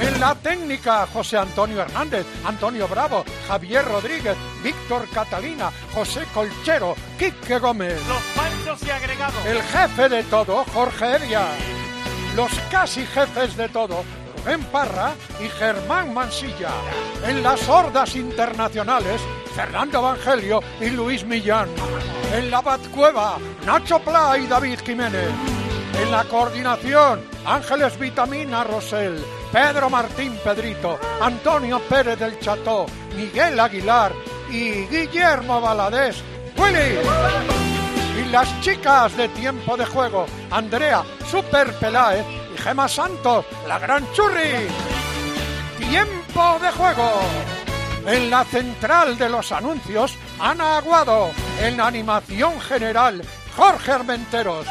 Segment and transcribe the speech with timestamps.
[0.00, 7.58] En la técnica, José Antonio Hernández, Antonio Bravo, Javier Rodríguez, Víctor Catalina, José Colchero, Quique
[7.58, 8.00] Gómez.
[8.06, 9.44] Los panchos y agregados.
[9.44, 11.48] El jefe de todo, Jorge Evia.
[12.36, 14.04] Los casi jefes de todo,
[14.36, 16.70] Rubén Parra y Germán Mansilla.
[17.26, 19.20] En las hordas internacionales,
[19.56, 21.68] Fernando Evangelio y Luis Millán.
[22.32, 25.30] En la Batcueva, Nacho Pla y David Jiménez.
[26.00, 29.18] En la coordinación, Ángeles Vitamina Rosell,
[29.52, 34.12] Pedro Martín Pedrito, Antonio Pérez del Cható, Miguel Aguilar
[34.50, 36.22] y Guillermo Valadés.
[36.56, 36.98] ¡Willy!
[38.20, 44.10] Y las chicas de tiempo de juego, Andrea Super Peláez y Gema Santos, la gran
[44.12, 44.68] churri.
[45.78, 47.20] Tiempo de juego.
[48.06, 51.30] En la central de los anuncios, Ana Aguado.
[51.60, 53.22] En animación general,
[53.56, 54.66] Jorge Armenteros.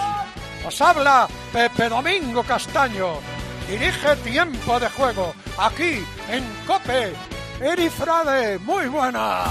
[0.65, 3.36] Os habla Pepe Domingo Castaño.
[3.67, 7.13] Dirige Tiempo de Juego, aquí en Cope.
[7.59, 9.49] Eri Frade, muy buenas.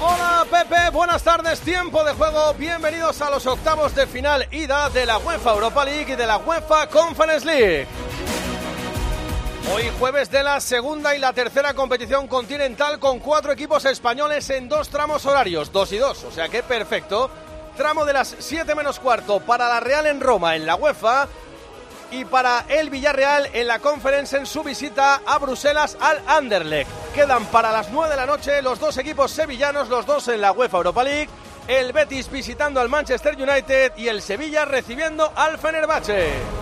[0.00, 5.06] Hola Pepe, buenas tardes, tiempo de juego, bienvenidos a los octavos de final ida de
[5.06, 7.86] la UEFA Europa League y de la UEFA Conference League.
[9.72, 14.68] Hoy jueves de la segunda y la tercera competición continental con cuatro equipos españoles en
[14.68, 17.30] dos tramos horarios, dos y dos, o sea que perfecto.
[17.76, 21.26] Tramo de las 7 menos cuarto para la Real en Roma en la UEFA
[22.12, 26.90] y para el Villarreal en la conferencia en su visita a Bruselas al Anderlecht.
[27.14, 30.52] Quedan para las 9 de la noche los dos equipos sevillanos, los dos en la
[30.52, 31.28] UEFA Europa League,
[31.66, 36.61] el Betis visitando al Manchester United y el Sevilla recibiendo al Fenerbahce.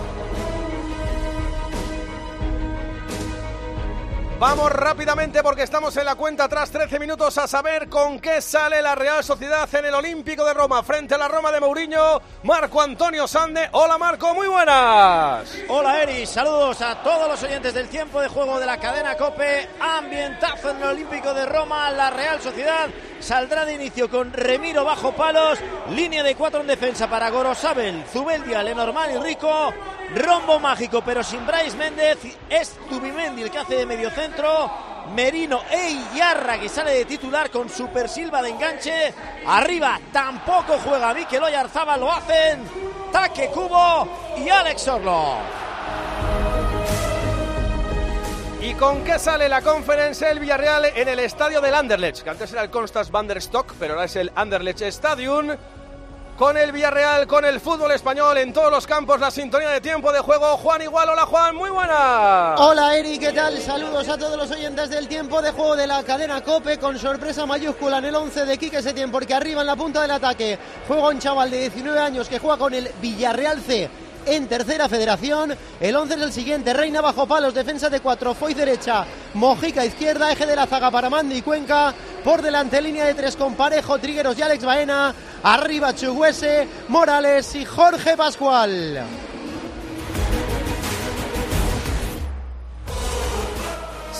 [4.41, 8.81] Vamos rápidamente porque estamos en la cuenta tras 13 minutos a saber con qué sale
[8.81, 12.19] la Real Sociedad en el Olímpico de Roma frente a la Roma de Mourinho.
[12.41, 13.69] Marco Antonio Sande.
[13.73, 15.47] Hola Marco, muy buenas.
[15.67, 19.69] Hola Eri, saludos a todos los oyentes del tiempo de juego de la cadena Cope.
[19.79, 21.91] Ambientazo en el Olímpico de Roma.
[21.91, 25.59] La Real Sociedad saldrá de inicio con Remiro bajo palos.
[25.91, 29.71] Línea de cuatro en defensa para Gorosabel, Zubeldia, Lenormand y Rico.
[30.15, 32.19] Rombo mágico, pero sin Bryce Méndez.
[32.49, 34.69] Es Tubimendi el que hace de medio centro.
[35.15, 39.13] Merino e Yarra que sale de titular con Super Silva de enganche.
[39.47, 42.63] Arriba tampoco juega Mikel Oyarzaba, lo hacen
[43.11, 44.07] Taque Cubo
[44.37, 45.37] y Alex Orlo.
[48.61, 52.21] ¿Y con qué sale la conferencia el Villarreal en el estadio del Anderlecht?
[52.21, 55.55] Que antes era el Constance van der Stock, pero ahora es el Anderlecht Stadium
[56.41, 60.11] con el Villarreal, con el fútbol español en todos los campos, la sintonía de tiempo
[60.11, 60.57] de juego.
[60.57, 62.55] Juan Igual, hola Juan, muy buena.
[62.57, 63.59] Hola Eri, ¿qué tal?
[63.59, 67.45] Saludos a todos los oyentes del tiempo de juego de la cadena Cope con sorpresa
[67.45, 70.57] mayúscula en el 11 de Quique Setién porque arriba en la punta del ataque
[70.87, 73.87] juega un chaval de 19 años que juega con el Villarreal C
[74.25, 75.55] en tercera federación.
[75.79, 76.73] El 11 es el siguiente.
[76.73, 78.33] Reina bajo palos, defensa de cuatro.
[78.33, 81.93] Foy derecha, Mojica izquierda, eje de la zaga para Mandy y Cuenca.
[82.23, 85.13] Por delante, línea de tres con Parejo, Trigueros y Alex Baena.
[85.43, 89.03] Arriba Chuguese, Morales y Jorge Pascual.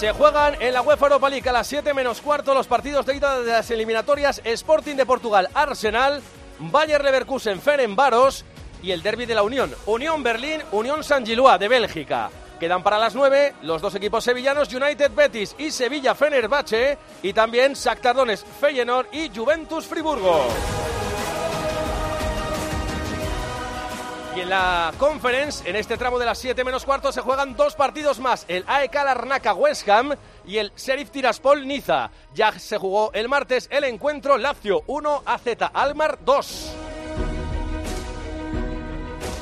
[0.02, 3.18] Se juegan en la UEFA Europa League a las 7 menos cuarto los partidos de
[3.18, 6.24] ida de las eliminatorias Sporting de Portugal, Arsenal,
[6.58, 8.44] Bayer Leverkusen, Ferenbaros
[8.82, 9.74] y el derby de la Unión.
[9.86, 12.30] Unión Berlín, Unión San Gilua de Bélgica.
[12.60, 17.76] Quedan para las 9 los dos equipos sevillanos United Betis y Sevilla Fenerbahce y también
[17.76, 20.46] Sactardones Feyenoord y Juventus Friburgo.
[24.36, 27.76] Y en la conference, en este tramo de las 7 menos cuarto, se juegan dos
[27.76, 28.46] partidos más.
[28.48, 32.12] El AEK Larnaca West Ham y el Sheriff Tiraspol Niza.
[32.34, 36.91] Ya se jugó el martes el encuentro Lazio 1 AZ Almar 2.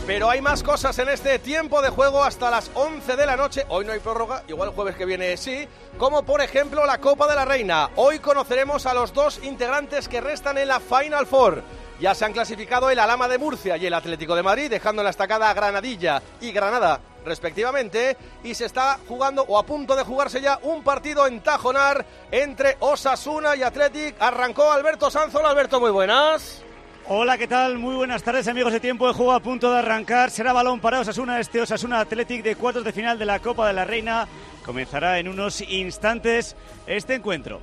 [0.10, 3.64] Pero hay más cosas en este tiempo de juego hasta las 11 de la noche.
[3.70, 5.68] Hoy no hay prórroga, igual el jueves que viene sí.
[6.00, 7.92] Como por ejemplo la Copa de la Reina.
[7.96, 11.62] Hoy conoceremos a los dos integrantes que restan en la Final Four.
[12.00, 15.04] Ya se han clasificado el Alama de Murcia y el Atlético de Madrid, dejando en
[15.04, 20.42] la estacada Granadilla y Granada respectivamente, y se está jugando o a punto de jugarse
[20.42, 24.16] ya un partido en Tajonar entre Osasuna y Athletic.
[24.20, 25.50] Arrancó Alberto Sanzola.
[25.50, 26.64] Alberto, muy buenas.
[27.12, 27.80] Hola, ¿qué tal?
[27.80, 30.30] Muy buenas tardes, amigos de tiempo de juego a punto de arrancar.
[30.30, 33.74] Será balón para Osasuna, este Osasuna Athletic de cuartos de final de la Copa de
[33.74, 34.28] la Reina
[34.64, 37.62] Comenzará en unos instantes este encuentro.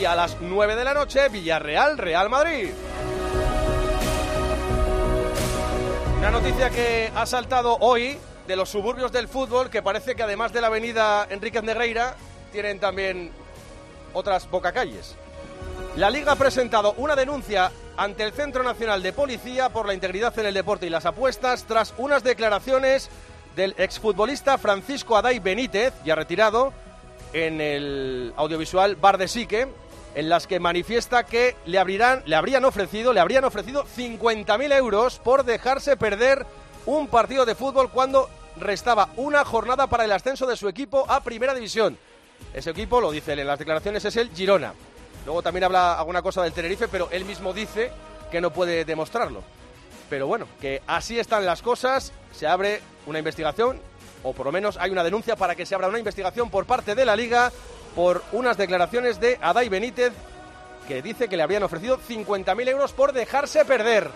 [0.00, 2.70] Y a las 9 de la noche, Villarreal, Real Madrid.
[6.16, 8.16] Una noticia que ha saltado hoy
[8.46, 12.16] de los suburbios del fútbol, que parece que además de la avenida Enríquez Negreira,
[12.50, 13.30] tienen también
[14.14, 15.16] otras bocacalles.
[15.96, 20.38] La Liga ha presentado una denuncia ante el Centro Nacional de Policía por la integridad
[20.38, 23.08] en el deporte y las apuestas tras unas declaraciones
[23.54, 26.72] del exfutbolista Francisco Aday Benítez, ya retirado,
[27.32, 29.68] en el audiovisual Bar de Sique,
[30.14, 35.44] en las que manifiesta que le, abrirán, le habrían ofrecido, le ofrecido 50.000 euros por
[35.44, 36.46] dejarse perder
[36.86, 41.22] un partido de fútbol cuando restaba una jornada para el ascenso de su equipo a
[41.22, 41.98] Primera División.
[42.54, 44.72] Ese equipo, lo dice él en las declaraciones, es el Girona.
[45.26, 47.90] Luego también habla alguna cosa del Tenerife, pero él mismo dice
[48.30, 49.42] que no puede demostrarlo.
[50.08, 53.80] Pero bueno, que así están las cosas, se abre una investigación,
[54.22, 56.94] o por lo menos hay una denuncia para que se abra una investigación por parte
[56.94, 57.50] de la liga
[57.96, 60.12] por unas declaraciones de Adai Benítez,
[60.86, 64.12] que dice que le habrían ofrecido 50.000 euros por dejarse perder.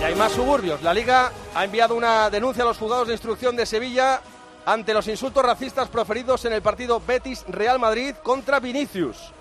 [0.00, 0.82] Y hay más suburbios.
[0.82, 4.20] La Liga ha enviado una denuncia a los juzgados de instrucción de Sevilla
[4.68, 9.32] ante los insultos racistas proferidos en el partido Betis-Real Madrid contra Vinicius.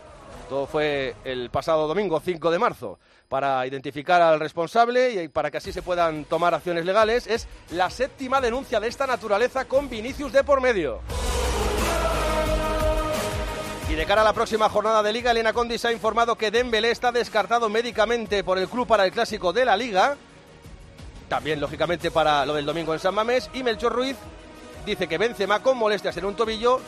[0.48, 2.98] Todo fue el pasado domingo 5 de marzo.
[3.28, 7.90] Para identificar al responsable y para que así se puedan tomar acciones legales, es la
[7.90, 11.02] séptima denuncia de esta naturaleza con Vinicius de por medio.
[13.90, 16.92] Y de cara a la próxima jornada de Liga, Elena Condis ha informado que Dembélé
[16.92, 20.16] está descartado médicamente por el club para el clásico de la Liga.
[21.28, 23.50] También, lógicamente, para lo del domingo en San Mamés.
[23.54, 24.16] Y Melchor Ruiz
[24.88, 26.80] dice que Benzema con molestias en un tobillo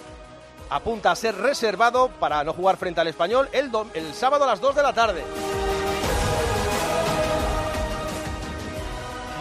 [0.70, 4.62] apunta a ser reservado para no jugar frente al español el, el sábado a las
[4.62, 5.24] 2 de la tarde.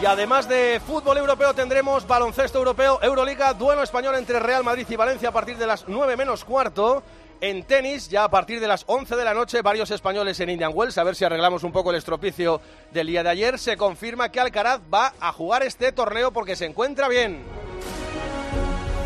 [0.01, 4.95] Y además de fútbol europeo tendremos baloncesto europeo, Euroliga, duelo español entre Real Madrid y
[4.95, 7.01] Valencia a partir de las 9 menos cuarto.
[7.41, 10.73] En tenis, ya a partir de las 11 de la noche, varios españoles en Indian
[10.73, 12.59] Wells, a ver si arreglamos un poco el estropicio
[12.91, 13.57] del día de ayer.
[13.57, 17.68] Se confirma que Alcaraz va a jugar este torneo porque se encuentra bien.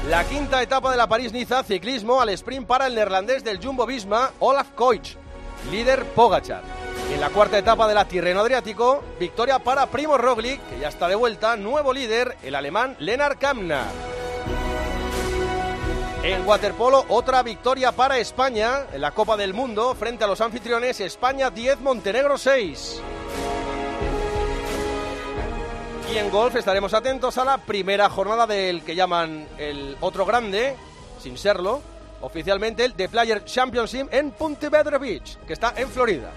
[0.10, 4.32] La quinta etapa de la París-Niza, ciclismo al sprint para el neerlandés del Jumbo Visma,
[4.40, 5.16] Olaf Koich,
[5.72, 6.62] líder Pogachar.
[7.14, 11.08] En la cuarta etapa de la Tirreno Adriático, victoria para Primo Roglic, que ya está
[11.08, 13.86] de vuelta, nuevo líder, el alemán Lennart Kamna.
[16.22, 21.00] En waterpolo, otra victoria para España en la Copa del Mundo frente a los anfitriones
[21.00, 23.02] España 10, Montenegro 6.
[26.14, 30.76] Y en golf estaremos atentos a la primera jornada del que llaman el otro grande,
[31.20, 31.82] sin serlo,
[32.22, 36.30] oficialmente el The Player Championship en Punta Vedra Beach, que está en Florida.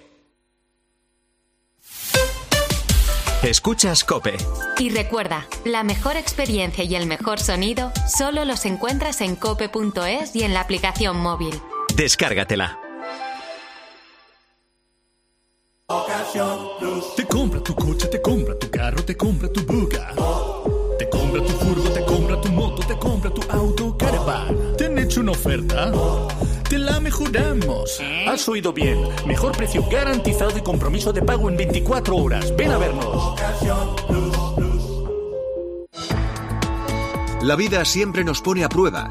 [3.43, 4.39] Escuchas Cope.
[4.79, 10.45] Y recuerda, la mejor experiencia y el mejor sonido solo los encuentras en cope.es y
[10.45, 11.61] en la aplicación móvil.
[11.95, 12.90] Descárgatela.
[17.17, 20.13] Te compra tu coche, te compra tu carro, te compra tu buga.
[20.97, 24.77] Te compra tu furgo, te compra tu moto, te compra tu auto, caravan.
[24.77, 25.91] ¿Te han hecho una oferta?
[26.69, 28.01] Te la mejoramos.
[28.29, 29.01] Has oído bien.
[29.27, 32.55] Mejor precio garantizado y compromiso de pago en 24 horas.
[32.57, 33.41] Ven a vernos.
[37.43, 39.11] La vida siempre nos pone a prueba.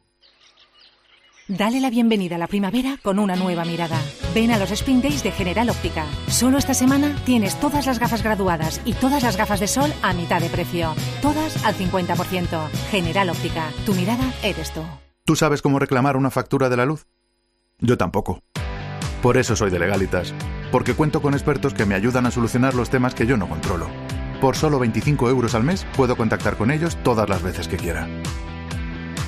[1.47, 3.99] Dale la bienvenida a la primavera con una nueva mirada.
[4.33, 6.05] Ven a los Spring Days de General Óptica.
[6.27, 10.13] Solo esta semana tienes todas las gafas graduadas y todas las gafas de sol a
[10.13, 10.93] mitad de precio.
[11.21, 12.69] Todas al 50%.
[12.89, 13.69] General Óptica.
[13.85, 14.81] Tu mirada eres tú.
[15.25, 17.05] ¿Tú sabes cómo reclamar una factura de la luz?
[17.79, 18.41] Yo tampoco.
[19.21, 20.33] Por eso soy de Legalitas.
[20.71, 23.89] Porque cuento con expertos que me ayudan a solucionar los temas que yo no controlo.
[24.39, 28.07] Por solo 25 euros al mes puedo contactar con ellos todas las veces que quiera.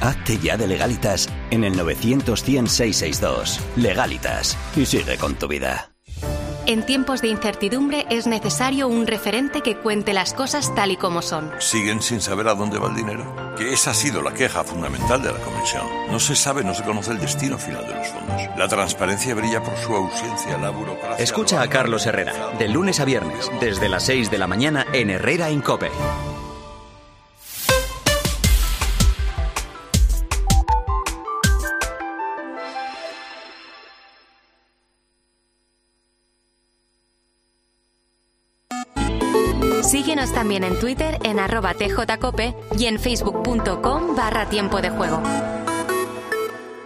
[0.03, 3.59] Hazte ya de Legalitas en el 900 100 662.
[3.77, 4.57] Legalitas.
[4.75, 5.91] Y sigue con tu vida.
[6.65, 11.21] En tiempos de incertidumbre es necesario un referente que cuente las cosas tal y como
[11.21, 11.51] son.
[11.59, 13.55] Siguen sin saber a dónde va el dinero.
[13.57, 15.85] Que esa ha sido la queja fundamental de la Comisión.
[16.11, 18.41] No se sabe, no se conoce el destino final de los fondos.
[18.57, 20.57] La transparencia brilla por su ausencia.
[20.57, 21.23] La burocracia.
[21.23, 25.11] Escucha a Carlos Herrera, de lunes a viernes, desde las 6 de la mañana en
[25.11, 25.91] Herrera Incope.
[40.43, 45.23] También en Twitter en arroba tjcope y en facebook.com barra tiempo de juego.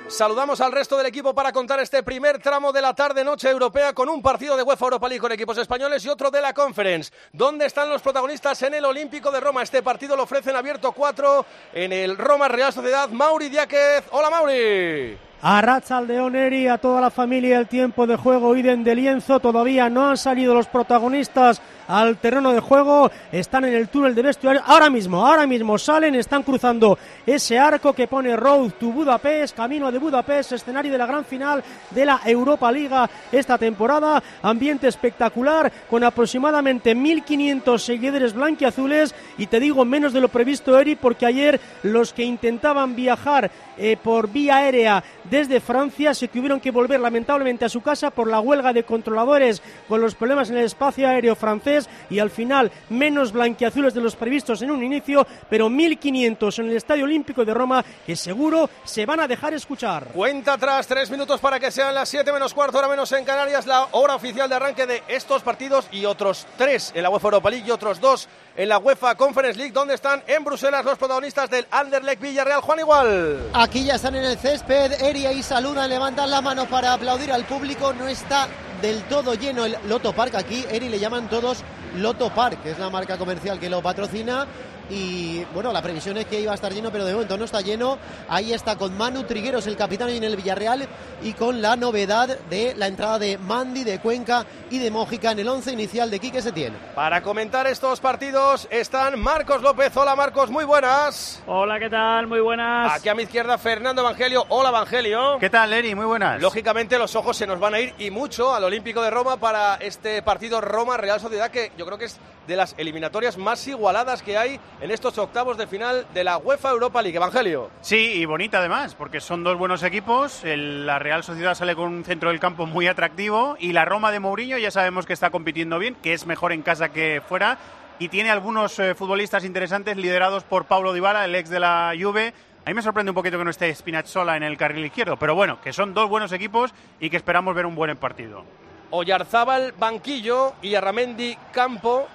[0.08, 4.10] Saludamos al resto del equipo para contar este primer tramo de la tarde-noche europea con
[4.10, 7.12] un partido de UEFA Europa League con equipos españoles y otro de la Conference.
[7.34, 9.64] ¿Dónde están los protagonistas en el Olímpico de Roma?
[9.64, 13.10] Este partido lo ofrecen abierto 4 en el Roma Real Sociedad.
[13.10, 14.04] Mauri Diáquez.
[14.12, 15.18] Hola Mauri.
[15.42, 19.40] A Ratzaldeón Eri, a toda la familia, el tiempo de juego Iden de lienzo.
[19.40, 23.10] Todavía no han salido los protagonistas al terreno de juego.
[23.32, 24.62] Están en el túnel de vestuario.
[24.66, 29.92] Ahora mismo, ahora mismo salen, están cruzando ese arco que pone Road to Budapest, camino
[29.92, 34.22] de Budapest, escenario de la gran final de la Europa Liga esta temporada.
[34.42, 40.96] Ambiente espectacular con aproximadamente 1.500 seguidores blanquiazules y te digo menos de lo previsto, Eri,
[40.96, 46.72] porque ayer los que intentaban viajar eh, por vía aérea desde Francia se tuvieron que
[46.72, 50.66] volver lamentablemente a su casa por la huelga de controladores con los problemas en el
[50.66, 51.77] espacio aéreo francés
[52.10, 56.78] y al final menos blanquiazules de los previstos en un inicio, pero 1.500 en el
[56.78, 60.08] Estadio Olímpico de Roma que seguro se van a dejar escuchar.
[60.14, 63.66] Cuenta atrás, tres minutos para que sean las 7 menos cuarto, hora menos en Canarias,
[63.68, 67.50] la hora oficial de arranque de estos partidos y otros tres en la UEFA Europa
[67.50, 71.50] League y otros dos en la UEFA Conference League, donde están en Bruselas los protagonistas
[71.50, 72.62] del Anderlecht Villarreal.
[72.62, 73.50] Juan Igual.
[73.54, 77.46] Aquí ya están en el césped, Eri y saludan, levantan la mano para aplaudir al
[77.46, 77.94] público.
[77.94, 78.48] No está
[78.82, 80.66] del todo lleno el Loto Park aquí.
[80.72, 81.64] Eri le llaman todos
[81.96, 84.48] Loto Park, que es la marca comercial que lo patrocina.
[84.90, 87.62] Y bueno, la previsión es que iba a estar lleno, pero de momento no está
[87.62, 87.98] lleno.
[88.30, 90.88] Ahí está con Manu Trigueros, el capitán en el Villarreal,
[91.22, 95.40] y con la novedad de la entrada de Mandy, de Cuenca y de Mójica en
[95.40, 96.74] el once inicial de Quique Setién.
[96.96, 99.96] Para comentar estos partidos están Marcos López.
[99.96, 101.42] Hola Marcos, muy buenas.
[101.48, 102.28] Hola, ¿qué tal?
[102.28, 102.94] Muy buenas.
[102.94, 104.46] Aquí a mi izquierda Fernando Evangelio.
[104.50, 105.38] Hola Evangelio.
[105.40, 105.96] ¿Qué tal, Eri?
[105.96, 106.42] Muy buenas.
[106.42, 109.76] Lógicamente los ojos se nos van a ir y mucho al Olímpico de Roma para
[109.76, 114.38] este partido Roma-Real Sociedad que yo creo que es de las eliminatorias más igualadas que
[114.38, 117.18] hay en estos octavos de final de la UEFA Europa League.
[117.18, 117.70] Evangelio.
[117.82, 120.44] Sí, y bonita además, porque son dos buenos equipos.
[120.44, 124.12] El- la Real Sociedad sale con un centro del campo muy atractivo y la Roma
[124.12, 127.58] de Mourinho ya sabemos que está compitiendo bien, que es mejor en casa que fuera
[128.00, 132.34] y tiene algunos eh, futbolistas interesantes liderados por Paulo Dybala, el ex de la Juve.
[132.64, 135.36] A mí me sorprende un poquito que no esté Spinazzola en el carril izquierdo, pero
[135.36, 138.44] bueno, que son dos buenos equipos y que esperamos ver un buen partido.
[138.92, 142.08] Oyarzábal, banquillo y Arramendi, campo.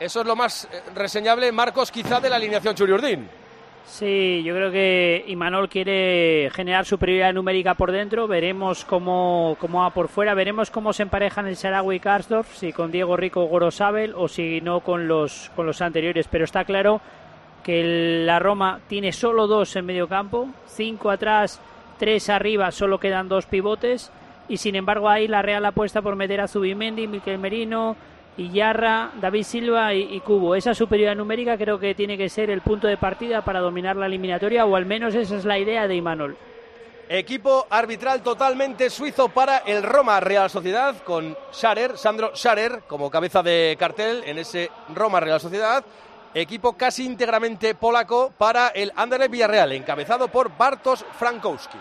[0.00, 3.28] Eso es lo más eh, reseñable, Marcos, quizá de la alineación Churiurdín.
[3.88, 8.28] Sí, yo creo que Imanol quiere generar superioridad numérica por dentro.
[8.28, 10.34] Veremos cómo, cómo va por fuera.
[10.34, 14.60] Veremos cómo se emparejan el Sarawi y Karsdorf, si con Diego Rico Gorosabel o si
[14.60, 16.28] no con los, con los anteriores.
[16.28, 17.00] Pero está claro
[17.64, 21.58] que la Roma tiene solo dos en medio campo, cinco atrás,
[21.98, 24.12] tres arriba, solo quedan dos pivotes.
[24.50, 27.96] Y sin embargo ahí la Real apuesta por meter a Zubimendi, Miquel Merino,
[28.38, 30.54] Iyarra, David Silva y, Cubo.
[30.54, 34.06] Esa superioridad numérica creo que tiene que ser el punto de partida para dominar la
[34.06, 36.36] eliminatoria, o al menos esa es la idea de Imanol.
[37.08, 43.42] Equipo arbitral totalmente suizo para el Roma Real Sociedad con Scharer, Sandro Scharer como cabeza
[43.42, 45.84] de cartel en ese Roma Real Sociedad.
[46.34, 51.78] Equipo casi íntegramente polaco para el Anderlecht Villarreal, encabezado por Bartosz Frankowski.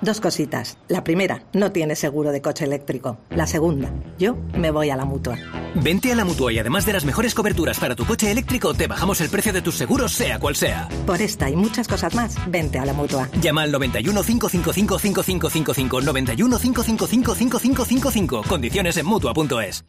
[0.00, 0.78] Dos cositas.
[0.88, 3.18] La primera, no tiene seguro de coche eléctrico.
[3.30, 5.36] La segunda, yo me voy a la mutua.
[5.74, 8.86] Vente a la mutua y además de las mejores coberturas para tu coche eléctrico, te
[8.86, 10.88] bajamos el precio de tus seguros, sea cual sea.
[11.06, 13.28] Por esta y muchas cosas más, vente a la mutua.
[13.40, 18.42] Llama al 91 555 5555 91 555 5555.
[18.48, 19.84] Condiciones en mutua.es.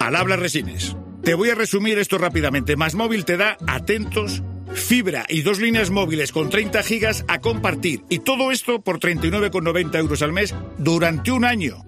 [0.00, 0.96] Al habla Resines.
[1.22, 2.76] Te voy a resumir esto rápidamente.
[2.76, 4.42] Más móvil te da atentos,
[4.74, 8.04] fibra y dos líneas móviles con 30 gigas a compartir.
[8.08, 11.84] Y todo esto por 39,90 euros al mes durante un año.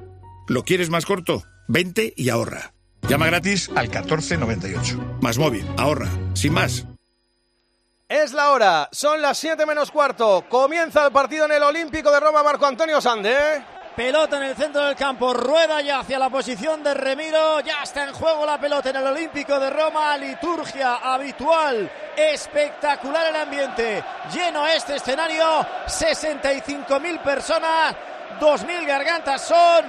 [0.49, 1.43] ¿Lo quieres más corto?
[1.69, 2.73] Vente y ahorra.
[3.09, 5.19] Llama gratis al 1498.
[5.21, 6.09] Más móvil, ahorra.
[6.35, 6.87] Sin más.
[8.09, 10.45] Es la hora, son las 7 menos cuarto.
[10.49, 13.37] Comienza el partido en el Olímpico de Roma, Marco Antonio Sande.
[13.97, 18.05] Pelota en el centro del campo, rueda ya hacia la posición de Remiro, ya está
[18.05, 24.67] en juego la pelota en el Olímpico de Roma, liturgia habitual, espectacular el ambiente, lleno
[24.67, 27.97] este escenario, 65.000 personas,
[28.39, 29.87] 2.000 gargantas son,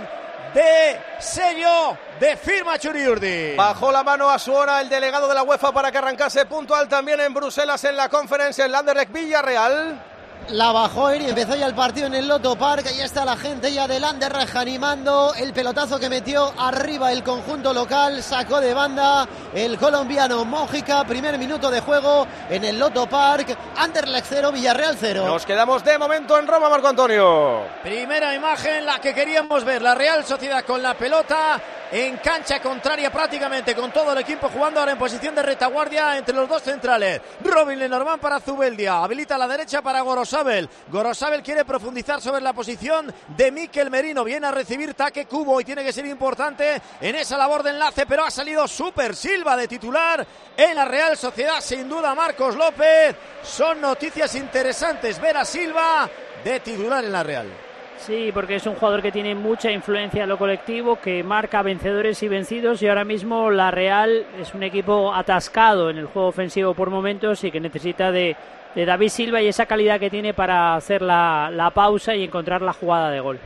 [0.54, 3.58] de sello de firma Churiurdi.
[3.58, 6.88] Bajó la mano a su hora el delegado de la UEFA para que arrancase puntual
[6.88, 10.17] también en Bruselas en la conferencia en Landerlecht Villarreal.
[10.50, 12.86] La bajó y empezó ya el partido en el Loto Park.
[12.88, 17.74] Ahí está la gente ya del Anderlecht animando el pelotazo que metió arriba el conjunto
[17.74, 18.24] local.
[18.24, 21.04] Sacó de banda el colombiano Mójica.
[21.04, 23.58] Primer minuto de juego en el Loto Park.
[23.76, 25.26] Anderlecht 0, Villarreal 0.
[25.26, 27.64] Nos quedamos de momento en Roma, Marco Antonio.
[27.84, 29.82] Primera imagen, la que queríamos ver.
[29.82, 34.80] La Real Sociedad con la pelota en cancha contraria prácticamente con todo el equipo jugando
[34.80, 37.22] ahora en posición de retaguardia entre los dos centrales.
[37.44, 39.04] Robin Lenormand para Zubeldia.
[39.04, 40.70] Habilita la derecha para Gorosabel.
[40.90, 44.24] Gorosabel quiere profundizar sobre la posición de Miquel Merino.
[44.24, 48.06] Viene a recibir taque cubo y tiene que ser importante en esa labor de enlace,
[48.06, 50.26] pero ha salido Super Silva de titular
[50.56, 51.62] en la Real Sociedad.
[51.62, 53.16] Sin duda, Marcos López.
[53.44, 56.10] Son noticias interesantes ver a Silva
[56.44, 57.67] de titular en la Real.
[57.98, 62.22] Sí, porque es un jugador que tiene mucha influencia en lo colectivo, que marca vencedores
[62.24, 66.74] y vencidos y ahora mismo la Real es un equipo atascado en el juego ofensivo
[66.74, 68.36] por momentos y que necesita de,
[68.76, 72.74] David Silva y esa calidad que tiene para hacer la, la pausa y encontrar la
[72.74, 73.40] jugada de gol.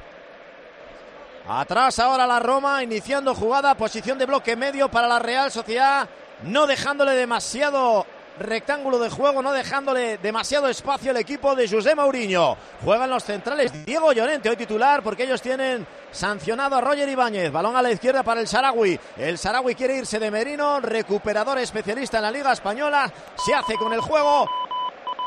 [1.48, 6.08] Atrás ahora la Roma, iniciando jugada, posición de bloque medio para la Real Sociedad,
[6.44, 8.06] no dejándole demasiado
[8.44, 12.58] rectángulo de juego, no dejándole demasiado espacio al equipo de José Mourinho.
[12.84, 17.52] Juegan los centrales Diego Llorente, hoy titular, porque ellos tienen sancionado a Roger Ibáñez.
[17.52, 19.00] Balón a la izquierda para el Sarawi.
[19.18, 23.12] El Sarawi quiere irse de Merino, recuperador especialista en la Liga Española.
[23.36, 24.48] Se hace con el juego.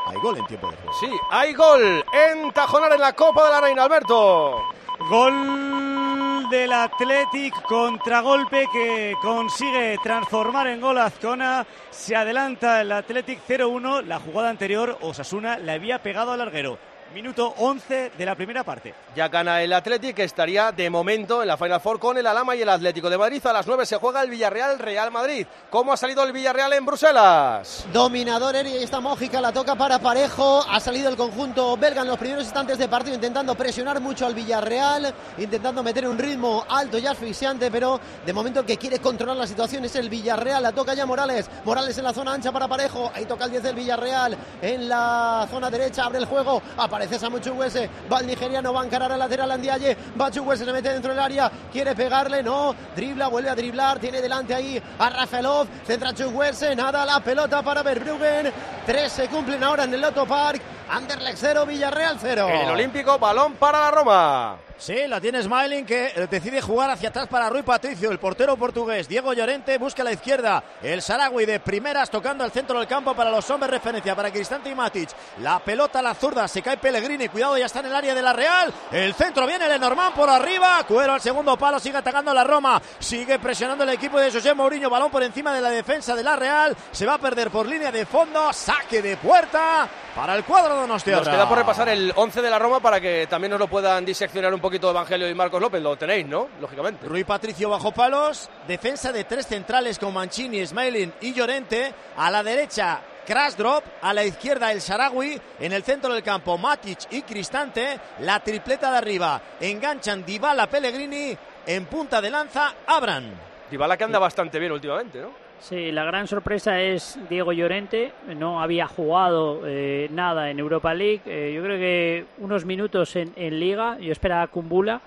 [0.06, 0.92] Hay gol en tiempo de juego.
[1.00, 4.58] Sí, hay gol en Tajonar en la Copa de la Reina, Alberto.
[4.98, 11.66] Gol del Athletic, contragolpe que consigue transformar en gol Azcona.
[11.90, 14.04] Se adelanta el Athletic 0-1.
[14.04, 16.78] La jugada anterior, Osasuna le había pegado al larguero.
[17.14, 18.92] Minuto 11 de la primera parte.
[19.14, 22.56] Ya gana el Athletic, que estaría de momento en la Final Four con el Alama
[22.56, 23.46] y el Atlético de Madrid.
[23.46, 25.46] A las 9 se juega el Villarreal Real Madrid.
[25.70, 27.86] ¿Cómo ha salido el Villarreal en Bruselas?
[27.92, 30.66] Dominador Eri, esta Mójica la toca para Parejo.
[30.68, 34.34] Ha salido el conjunto belga en los primeros instantes de partido intentando presionar mucho al
[34.34, 39.36] Villarreal, intentando meter un ritmo alto y asfixiante, pero de momento el que quiere controlar
[39.36, 40.64] la situación es el Villarreal.
[40.64, 41.48] La toca ya Morales.
[41.64, 43.12] Morales en la zona ancha para Parejo.
[43.14, 44.36] Ahí toca el 10 del Villarreal.
[44.60, 46.60] En la zona derecha abre el juego.
[46.76, 47.88] Aparece Samu Chuguese.
[48.10, 49.96] Va el nigeriano, va a encarar al lateral Andiaye.
[50.20, 51.50] Va Chuguese, se mete dentro del área.
[51.72, 52.74] Quiere pegarle, no.
[52.96, 53.98] Dribla, vuelve a driblar.
[53.98, 55.66] Tiene delante ahí a Rafaelov.
[55.86, 56.74] Centra Chuguese.
[56.74, 58.52] Nada, la pelota para Verbruggen.
[58.86, 60.60] Tres se cumplen ahora en el Lotto Park.
[60.94, 62.48] Anderlecht 0, Villarreal 0.
[62.48, 64.56] En el Olímpico, balón para la Roma.
[64.78, 69.08] Sí, la tiene Smiling que decide jugar hacia atrás para Rui Patricio, el portero portugués.
[69.08, 70.62] Diego Llorente busca a la izquierda.
[70.82, 74.70] El Saragüi de primeras tocando al centro del campo para los hombres referencia para Cristante
[74.70, 75.08] y Matic.
[75.40, 77.28] La pelota a la zurda, se cae Pellegrini.
[77.28, 78.72] Cuidado, ya está en el área de la Real.
[78.92, 80.84] El centro viene Lenormand por arriba.
[80.86, 82.80] Cuero al segundo palo, sigue atacando a la Roma.
[83.00, 84.90] Sigue presionando el equipo de José Mourinho.
[84.90, 86.76] Balón por encima de la defensa de la Real.
[86.92, 88.52] Se va a perder por línea de fondo.
[88.52, 91.16] Saque de puerta para el cuadro de Donostia.
[91.16, 94.04] Nos queda por repasar el 11 de la Roma para que también nos lo puedan
[94.04, 95.82] diseccionar un poquito Evangelio y Marcos López.
[95.82, 96.48] Lo tenéis, ¿no?
[96.60, 97.06] Lógicamente.
[97.06, 98.48] Rui Patricio bajo palos.
[98.66, 101.92] Defensa de tres centrales con Mancini, Smiling y Llorente.
[102.16, 103.84] A la derecha, Krasdrop.
[104.02, 105.40] A la izquierda, el Sarawi.
[105.60, 107.98] En el centro del campo, Matic y Cristante.
[108.20, 109.40] La tripleta de arriba.
[109.60, 111.36] Enganchan Dybala, Pellegrini.
[111.66, 113.32] En punta de lanza, Abran.
[113.70, 115.43] Dybala que anda bastante bien últimamente, ¿no?
[115.60, 118.12] Sí, la gran sorpresa es Diego Llorente.
[118.36, 121.22] No había jugado eh, nada en Europa League.
[121.26, 123.98] Eh, yo creo que unos minutos en, Liga.
[123.98, 125.00] Yo esperaba Kumbula.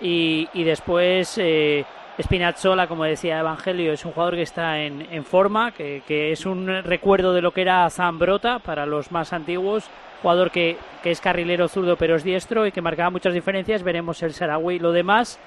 [0.00, 1.84] Y, y después eh,
[2.20, 7.32] Spinazzola, como decía Evangelio, es un jugador que está en, forma, que, es un recuerdo
[7.32, 9.88] de lo que era Zambrota para los más antiguos.
[10.22, 13.84] Jugador que, que es carrilero zurdo pero es diestro y que marcaba muchas diferencias.
[13.84, 14.78] Veremos el Sarawi.
[14.78, 15.38] Lo demás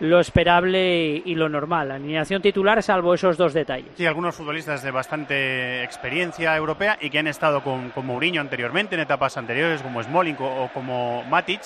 [0.00, 1.90] lo esperable y lo normal.
[1.90, 3.92] Alineación titular, salvo esos dos detalles.
[3.96, 8.94] Sí, algunos futbolistas de bastante experiencia europea y que han estado con, con Mourinho anteriormente,
[8.94, 11.60] en etapas anteriores, como Smalling o, o como Matic,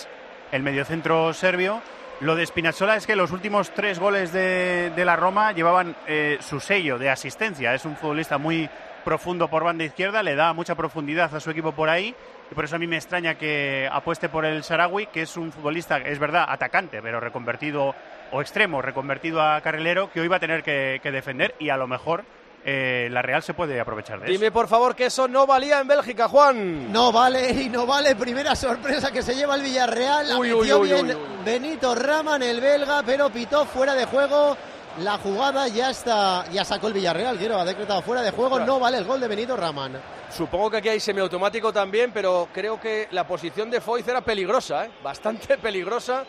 [0.52, 1.80] el mediocentro serbio.
[2.20, 6.38] Lo de Spinazzola es que los últimos tres goles de, de la Roma llevaban eh,
[6.40, 7.74] su sello de asistencia.
[7.74, 8.68] Es un futbolista muy
[9.04, 12.14] profundo por banda izquierda, le da mucha profundidad a su equipo por ahí
[12.50, 15.52] y por eso a mí me extraña que apueste por el Sarawi, que es un
[15.52, 17.94] futbolista, es verdad, atacante, pero reconvertido
[18.30, 21.76] o extremo, reconvertido a carrilero, que hoy va a tener que, que defender y a
[21.76, 22.24] lo mejor
[22.64, 24.32] eh, la Real se puede aprovechar de eso.
[24.32, 26.92] Dime por favor que eso no valía en Bélgica, Juan.
[26.92, 28.16] No vale y no vale.
[28.16, 30.28] Primera sorpresa que se lleva el Villarreal.
[30.28, 31.44] La Uy, metió uy, uy, bien uy, uy.
[31.44, 34.56] Benito Raman, el belga, pero pitó fuera de juego.
[35.02, 38.80] La jugada ya está, ya sacó el Villarreal, quiero, ha decretado fuera de juego, no
[38.80, 40.00] vale el gol de Benito Raman.
[40.28, 44.86] Supongo que aquí hay semiautomático también, pero creo que la posición de Foyz era peligrosa,
[44.86, 44.90] ¿eh?
[45.02, 46.24] bastante peligrosa.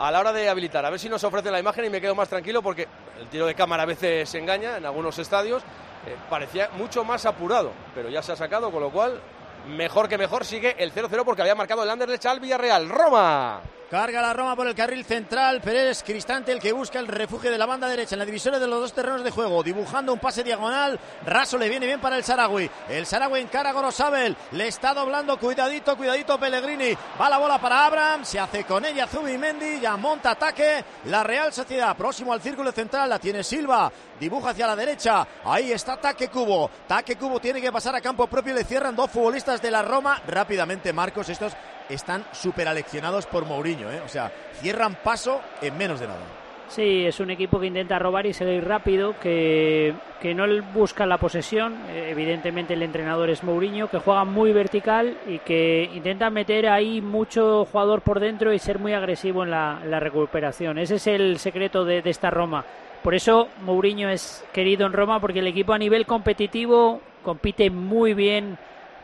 [0.00, 0.84] a la hora de habilitar.
[0.84, 2.86] A ver si nos ofrece la imagen y me quedo más tranquilo porque
[3.20, 5.62] el tiro de cámara a veces se engaña en algunos estadios.
[6.06, 9.20] Eh, parecía mucho más apurado, pero ya se ha sacado, con lo cual
[9.68, 12.88] mejor que mejor sigue el 0-0 porque había marcado el Anderlecht al Villarreal.
[12.88, 13.60] Roma.
[13.90, 17.50] Carga la Roma por el carril central, pero es Cristante el que busca el refugio
[17.50, 20.18] de la banda derecha en la divisoria de los dos terrenos de juego, dibujando un
[20.18, 21.00] pase diagonal.
[21.24, 22.70] Raso le viene bien para el Saragüi.
[22.90, 26.94] El Saragüi encara Gorosabel, le está doblando, cuidadito, cuidadito Pellegrini.
[27.18, 30.84] Va la bola para Abraham, se hace con ella Zubimendi, ya monta ataque.
[31.06, 35.26] La Real Sociedad, próximo al círculo central, la tiene Silva, dibuja hacia la derecha.
[35.46, 36.70] Ahí está Taque Cubo.
[36.86, 40.20] Taque Cubo tiene que pasar a campo propio, le cierran dos futbolistas de la Roma.
[40.26, 41.54] Rápidamente, Marcos, estos
[41.88, 44.00] están súper aleccionados por Mourinho, ¿eh?
[44.04, 46.20] o sea, cierran paso en menos de nada.
[46.68, 51.16] Sí, es un equipo que intenta robar y salir rápido, que, que no busca la
[51.16, 51.74] posesión.
[51.88, 57.00] Eh, evidentemente el entrenador es Mourinho, que juega muy vertical y que intenta meter ahí
[57.00, 60.78] mucho jugador por dentro y ser muy agresivo en la, recuperación.
[60.78, 62.66] Ese es el secreto de, de esta Roma.
[63.02, 68.12] Por eso Mourinho es querido en Roma, porque el equipo a nivel competitivo compite muy
[68.12, 68.58] bien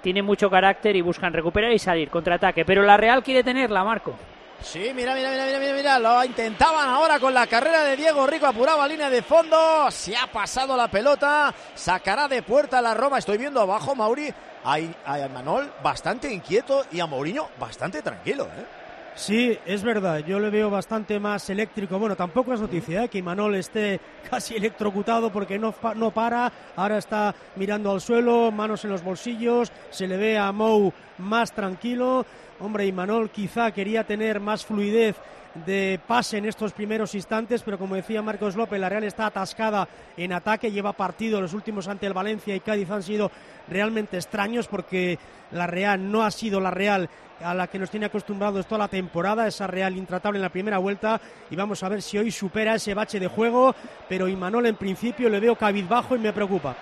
[0.05, 2.67] tiene mucho carácter y buscan recuperar y salir, contraataque.
[2.67, 4.15] Pero la Real quiere tenerla, Marco.
[4.61, 8.47] Sí, mira, mira, mira, mira, mira, lo intentaban ahora con la carrera de Diego Rico,
[8.47, 13.39] apuraba línea de fondo, se ha pasado la pelota, sacará de puerta la Roma, estoy
[13.39, 18.84] viendo abajo Mauri, a, a Manol bastante inquieto y a Mourinho bastante tranquilo, ¿eh?
[19.17, 22.01] Sí, es verdad, yo le veo bastante más eléctrico.
[22.01, 23.09] Bueno, tampoco es noticia ¿eh?
[23.09, 24.01] que Imanol esté
[24.31, 29.71] casi electrocutado porque no, no para, ahora está mirando al suelo, manos en los bolsillos,
[29.91, 32.27] se le ve a Mou más tranquilo.
[32.59, 35.17] Hombre, Imanol quizá quería tener más fluidez
[35.55, 39.89] de pase en estos primeros instantes, pero como decía Marcos López, la Real está atascada
[40.17, 43.31] en ataque, lleva partido los últimos ante el Valencia y Cádiz han sido
[43.69, 45.19] realmente extraños porque
[45.53, 47.09] la Real no ha sido la Real
[47.41, 50.79] a la que nos tiene acostumbrados toda la temporada, esa Real intratable en la primera
[50.79, 53.75] vuelta y vamos a ver si hoy supera ese bache de juego,
[54.09, 56.77] pero Imanol en principio le veo cabizbajo y me preocupa.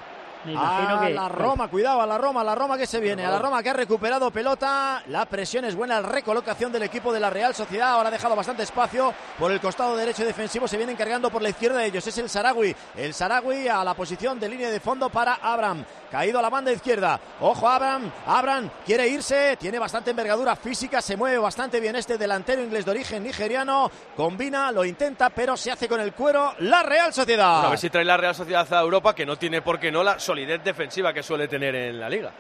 [0.57, 3.39] A la Roma, cuidado, a la Roma, a la Roma que se viene, a la
[3.39, 7.31] Roma que ha recuperado pelota, la presión es buena, la recolocación del equipo de la
[7.31, 11.31] Real Sociedad, ahora ha dejado bastante espacio por el costado derecho defensivo, se vienen cargando
[11.31, 14.71] por la izquierda de ellos, es el Saragui, el Saragui a la posición de línea
[14.71, 17.19] de fondo para Abraham, caído a la banda izquierda.
[17.41, 18.11] Ojo, Abraham.
[18.27, 22.91] Abraham quiere irse, tiene bastante envergadura física, se mueve bastante bien este delantero inglés de
[22.91, 23.91] origen nigeriano.
[24.15, 27.65] Combina, lo intenta, pero se hace con el cuero la Real Sociedad.
[27.65, 30.03] a ver si trae la Real Sociedad a Europa, que no tiene por qué no
[30.03, 32.31] la solidez defensiva que suele tener en la liga.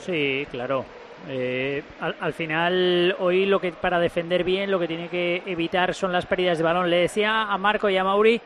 [0.00, 0.86] Sí, claro.
[1.28, 6.10] Eh, al, final, hoy lo que para defender bien, lo que tiene que evitar son
[6.10, 6.88] las pérdidas de balón.
[6.88, 8.40] Le decía a Marco y a Mauri,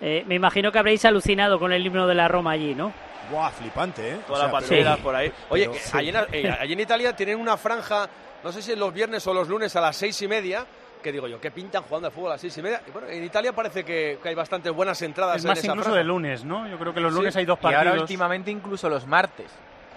[0.00, 2.92] eh, me imagino que habréis alucinado con el himno de la Roma allí, ¿no?
[3.28, 4.18] Buah, flipante, ¿eh?
[4.24, 5.32] Todas las banderas por ahí.
[5.48, 8.08] Oye, allí, en, Italia tienen una franja,
[8.44, 10.64] no sé si es los viernes o los lunes a las seis y media,
[10.98, 12.82] que digo yo, ¿qué pintan jugando al fútbol a las seis y media?
[12.86, 16.44] Y bueno, en Italia parece que, hay bastantes buenas entradas es más incluso de lunes,
[16.44, 16.68] ¿no?
[16.68, 17.84] Yo creo que los lunes hay dos partidos.
[17.84, 19.50] Y ahora últimamente incluso los martes.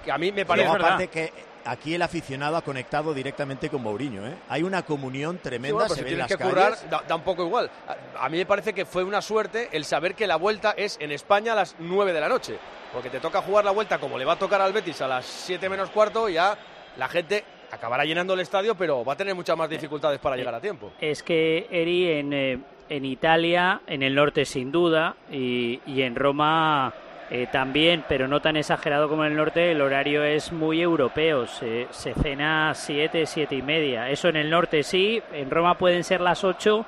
[0.03, 0.67] Que a mí me parece...
[0.67, 1.31] aparte que
[1.65, 4.25] aquí el aficionado ha conectado directamente con Mourinho.
[4.25, 4.35] ¿eh?
[4.49, 5.87] Hay una comunión tremenda.
[5.89, 7.69] se si tienes que currar, da, un poco igual.
[8.17, 11.11] A, mí me parece que fue una suerte el saber que la vuelta es en
[11.11, 12.57] España a las 9 de la noche.
[12.93, 15.25] Porque te toca jugar la vuelta como le va a tocar al Betis a las
[15.25, 16.57] 7 menos cuarto y ya
[16.97, 20.55] la gente acabará llenando el estadio, pero va a tener muchas más dificultades para llegar
[20.55, 20.91] a tiempo.
[20.99, 26.15] Es que Eri en, eh, en Italia, en el norte sin duda, y, y en
[26.15, 26.93] Roma
[27.33, 31.47] eh, también, pero no tan exagerado como en el norte, el horario es muy europeo.
[31.47, 31.87] Se,
[32.21, 34.09] cena 7, 7 y media.
[34.09, 36.85] Eso en el norte sí, en Roma pueden ser las 8,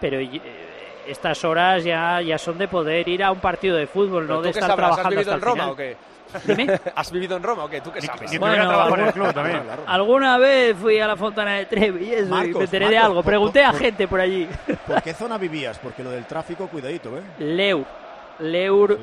[0.00, 0.40] pero eh,
[1.06, 4.50] estas horas ya, ya son de poder ir a un partido de fútbol, no de
[4.50, 5.10] estar trabajando.
[5.10, 5.96] ¿Has vivido en Roma o qué?
[6.94, 7.80] ¿Has vivido en Roma o qué?
[7.80, 8.38] ¿Tú qué sabes?
[8.38, 9.62] bueno, en el club también.
[9.86, 13.22] Alguna vez fui a la Fontana de Trevi y eso, y me enteré de algo.
[13.22, 14.48] Pregunté a gente por allí.
[14.86, 15.78] ¿Por qué zona vivías?
[15.78, 17.22] Porque lo del tráfico, cuidadito, ¿eh?
[17.38, 17.84] Leur.
[18.40, 18.98] Leur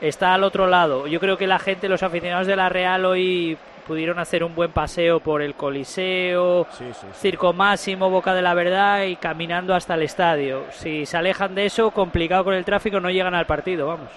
[0.00, 1.06] está al otro lado.
[1.06, 4.70] Yo creo que la gente, los aficionados de la Real hoy pudieron hacer un buen
[4.70, 6.66] paseo por el Coliseo,
[7.14, 10.66] Circo Máximo, Boca de la Verdad y caminando hasta el estadio.
[10.70, 14.10] Si se alejan de eso, complicado con el tráfico, no llegan al partido, vamos.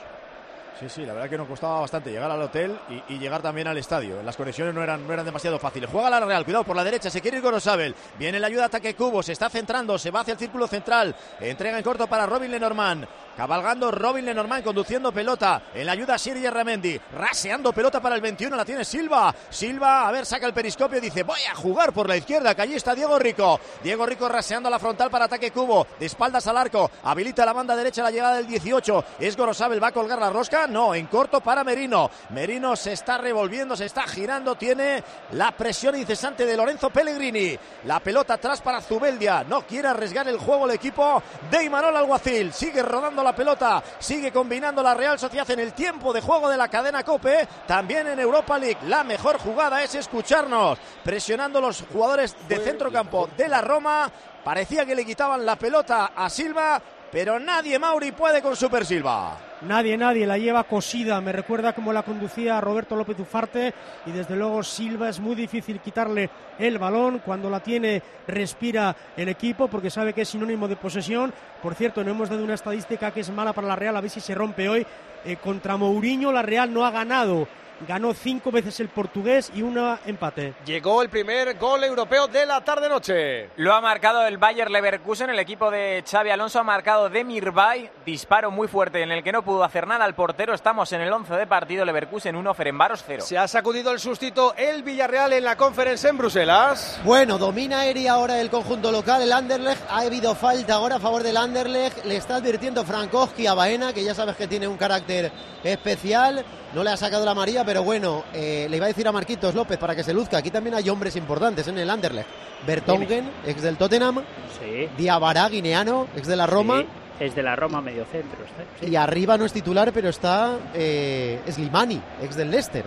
[0.81, 2.75] Sí, sí, la verdad que nos costaba bastante llegar al hotel
[3.07, 4.23] y, llegar también al estadio.
[4.23, 5.87] Las conexiones no eran, no eran demasiado fáciles.
[5.91, 7.93] Juega la Real, cuidado por la derecha, se quiere ir Gorosabel.
[8.17, 11.15] Viene la ayuda ataque Cubo, se está centrando, se va hacia el círculo central.
[11.39, 13.05] Entrega en corto para Robin Lenormand.
[13.35, 15.61] Cabalgando Robin Lenormand conduciendo pelota.
[15.73, 16.99] En la ayuda Siri Ramendi.
[17.17, 18.55] Raseando pelota para el 21.
[18.55, 19.33] La tiene Silva.
[19.49, 22.53] Silva, a ver, saca el periscopio y dice: Voy a jugar por la izquierda.
[22.55, 23.59] Que allí está Diego Rico.
[23.83, 25.87] Diego Rico raseando la frontal para ataque cubo.
[25.99, 26.89] De espaldas al arco.
[27.03, 29.05] Habilita la banda derecha la llegada del 18.
[29.19, 29.81] Es Gorosabel.
[29.81, 30.67] Va a colgar la rosca.
[30.67, 32.09] no, en corto para Merino.
[32.29, 37.57] Merino se está revolviendo, se está girando, tiene la presión incesante de Lorenzo Pellegrini.
[37.85, 42.53] La pelota atrás para Zubeldia, no quiere arriesgar el juego el equipo de Imanol Alguacil.
[42.53, 46.57] Sigue rodando la pelota, sigue combinando la Real Sociedad en el tiempo de juego de
[46.57, 48.79] la cadena Cope, también en Europa League.
[48.87, 54.11] La mejor jugada es escucharnos, presionando los jugadores de centrocampo de la Roma.
[54.43, 56.81] Parecía que le quitaban la pelota a Silva,
[57.11, 59.50] pero nadie, Mauri, puede con Super Silva.
[59.61, 61.21] Nadie, nadie la lleva cosida.
[61.21, 63.73] Me recuerda cómo la conducía Roberto López Ufarte
[64.07, 67.19] y desde luego Silva es muy difícil quitarle el balón.
[67.19, 71.31] Cuando la tiene respira el equipo porque sabe que es sinónimo de posesión.
[71.61, 73.95] Por cierto, no hemos dado una estadística que es mala para la Real.
[73.97, 74.85] A ver si se rompe hoy.
[75.23, 77.47] Eh, contra Mourinho la Real no ha ganado
[77.87, 80.53] ganó cinco veces el portugués y una empate.
[80.65, 83.49] Llegó el primer gol europeo de la tarde-noche.
[83.57, 87.89] Lo ha marcado el Bayer Leverkusen, el equipo de Xavi Alonso ha marcado Demir Bay,
[88.05, 90.53] disparo muy fuerte en el que no pudo hacer nada al portero.
[90.53, 93.23] Estamos en el 11 de partido, Leverkusen 1, Ferenbaros 0.
[93.25, 96.99] Se ha sacudido el sustito el Villarreal en la conferencia en Bruselas.
[97.03, 99.81] Bueno, domina aérea ahora el conjunto local, el Anderlecht.
[99.89, 102.05] Ha habido falta ahora a favor del Anderlecht.
[102.05, 105.31] Le está advirtiendo Frankowski a Baena, que ya sabes que tiene un carácter
[105.63, 106.45] especial.
[106.73, 109.53] No le ha sacado la María, pero bueno, eh, le iba a decir a Marquitos
[109.53, 110.37] López para que se luzca.
[110.37, 112.29] Aquí también hay hombres importantes en el Anderlecht.
[112.65, 114.21] Bertongen, ex del Tottenham.
[114.59, 114.87] Sí.
[114.97, 116.81] Diabará, guineano, ex de la Roma.
[116.81, 118.39] Sí, es de la Roma medio centro.
[118.79, 118.87] sí.
[118.87, 122.85] Y arriba no es titular, pero está eh, Slimani, ex del Leicester.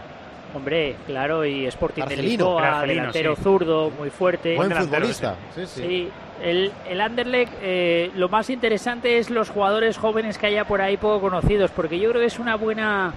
[0.55, 2.45] Hombre, claro, y Sporting de Argelino.
[2.45, 3.43] Lisboa, Argelino, delantero sí.
[3.43, 4.55] zurdo, muy fuerte.
[4.55, 5.35] Buen futbolista.
[5.55, 5.83] Sí, sí.
[5.83, 6.09] Sí,
[6.43, 10.97] el, el Anderlecht, eh, lo más interesante es los jugadores jóvenes que haya por ahí
[10.97, 13.13] poco conocidos, porque yo creo que es una buena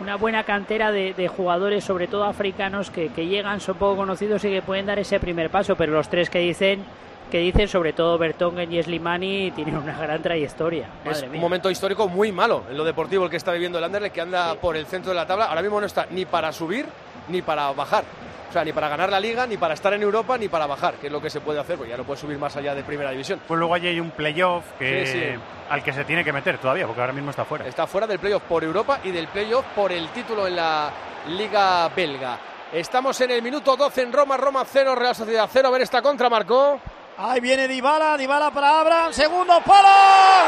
[0.00, 4.44] una buena cantera de, de jugadores, sobre todo africanos, que, que llegan, son poco conocidos
[4.44, 6.82] y que pueden dar ese primer paso, pero los tres que dicen,
[7.30, 10.88] que dicen, sobre todo Bertongen y Slimani, tienen una gran trayectoria.
[11.04, 11.40] Es Madre un mía.
[11.40, 14.54] momento histórico muy malo en lo deportivo el que está viviendo el Anderlecht, que anda
[14.56, 15.44] por el centro de la tabla.
[15.44, 16.86] Ahora mismo no está ni para subir
[17.30, 18.04] ni para bajar.
[18.48, 20.94] O sea, ni para ganar la liga, ni para estar en Europa, ni para bajar,
[20.94, 22.82] que es lo que se puede hacer, pues ya no puede subir más allá de
[22.82, 23.40] primera división.
[23.46, 25.24] Pues luego allí hay un playoff que, Sí, sí.
[25.70, 27.64] al que se tiene que meter todavía, porque ahora mismo está fuera.
[27.68, 30.90] Está fuera del playoff por Europa y del playoff por el título en la
[31.28, 32.38] Liga Belga.
[32.72, 35.68] Estamos en el minuto 12 en Roma, Roma 0, Real Sociedad 0.
[35.68, 36.80] A ver esta contra, Marcó.
[37.18, 39.88] Ahí viene Dybala, Dybala para Abraham, segundo palo,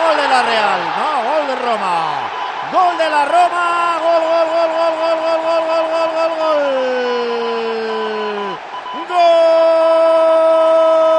[0.09, 2.31] gol de la Real, no, gol de Roma,
[2.73, 6.63] gol de la Roma, gol, gol, gol, gol, gol, gol, gol, gol,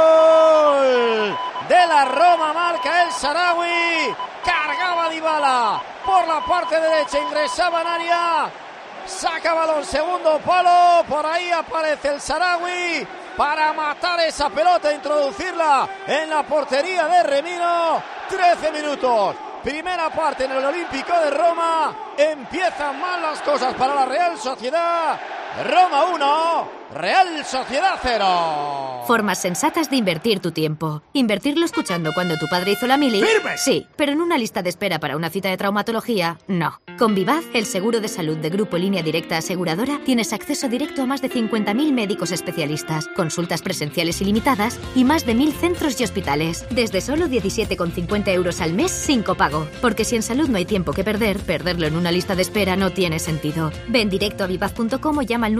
[0.03, 1.37] gol
[1.69, 8.51] de la Roma, marca el Sarawi, cargaba Dybala por la parte derecha, ingresaba en área,
[9.05, 13.07] saca balón, segundo palo, por ahí aparece el Sarawi
[13.37, 19.37] para matar esa pelota, introducirla en la portería de Remiro, 13 minutos.
[19.63, 21.95] Primera parte en el Olímpico de Roma.
[22.17, 25.17] Empiezan mal las cosas para la Real Sociedad.
[25.63, 29.03] Roma 1, Real Sociedad 0.
[29.07, 31.01] Formas sensatas de invertir tu tiempo.
[31.13, 33.21] Invertirlo escuchando cuando tu padre hizo la mili.
[33.21, 33.57] ¡Firme!
[33.57, 36.79] Sí, pero en una lista de espera para una cita de traumatología, no.
[36.99, 41.05] Con Vivaz, el seguro de salud de Grupo Línea Directa Aseguradora, tienes acceso directo a
[41.07, 46.65] más de 50.000 médicos especialistas, consultas presenciales ilimitadas y más de 1.000 centros y hospitales.
[46.69, 49.67] Desde solo 17,50 euros al mes sin copago.
[49.81, 52.75] Porque si en salud no hay tiempo que perder, perderlo en una lista de espera
[52.75, 53.71] no tiene sentido.
[53.87, 55.55] Ven directo a vivaz.com o llama al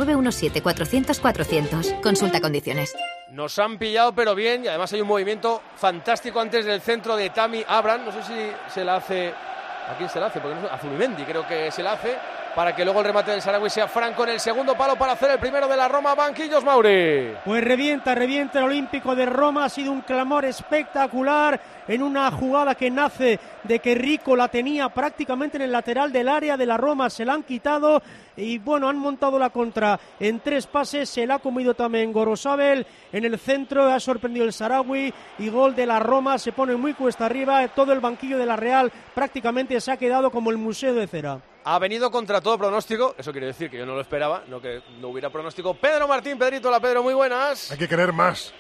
[1.24, 2.02] 917-400-400.
[2.02, 2.96] Consulta condiciones.
[3.32, 7.30] Nos han pillado, pero bien, y además hay un movimiento fantástico antes del centro de
[7.32, 8.06] Tami Abraham.
[8.06, 9.30] No sé si se la hace.
[9.30, 10.40] ¿A quién se la hace?
[10.40, 12.16] Porque no sé, a Zubimendi creo que se la hace.
[12.56, 15.32] Para que luego el remate del Saragüey sea Franco en el segundo palo para hacer
[15.32, 16.14] el primero de la Roma.
[16.14, 17.34] Banquillos Mauri.
[17.44, 19.66] Pues revienta, revienta el Olímpico de Roma.
[19.66, 24.90] Ha sido un clamor espectacular en una jugada que nace de que Rico la tenía
[24.90, 27.10] prácticamente en el lateral del área de la Roma.
[27.10, 28.04] Se la han quitado
[28.38, 31.10] y bueno, han montado la contra en tres pases.
[31.10, 32.86] Se la ha comido también Gorosabel.
[33.12, 36.38] En el centro ha sorprendido el Sarawi y gol de la Roma.
[36.38, 37.68] Se pone muy cuesta arriba.
[37.70, 41.40] Todo el banquillo de la Real prácticamente se ha quedado como el museo de cera.
[41.66, 43.16] Ha venido contra todo pronóstico.
[43.18, 45.74] Eso quiere decir que yo no lo esperaba, no que no hubiera pronóstico.
[45.74, 47.72] Pedro Martín, Pedrito, la Pedro, muy buenas.
[47.72, 48.54] Hay que querer más.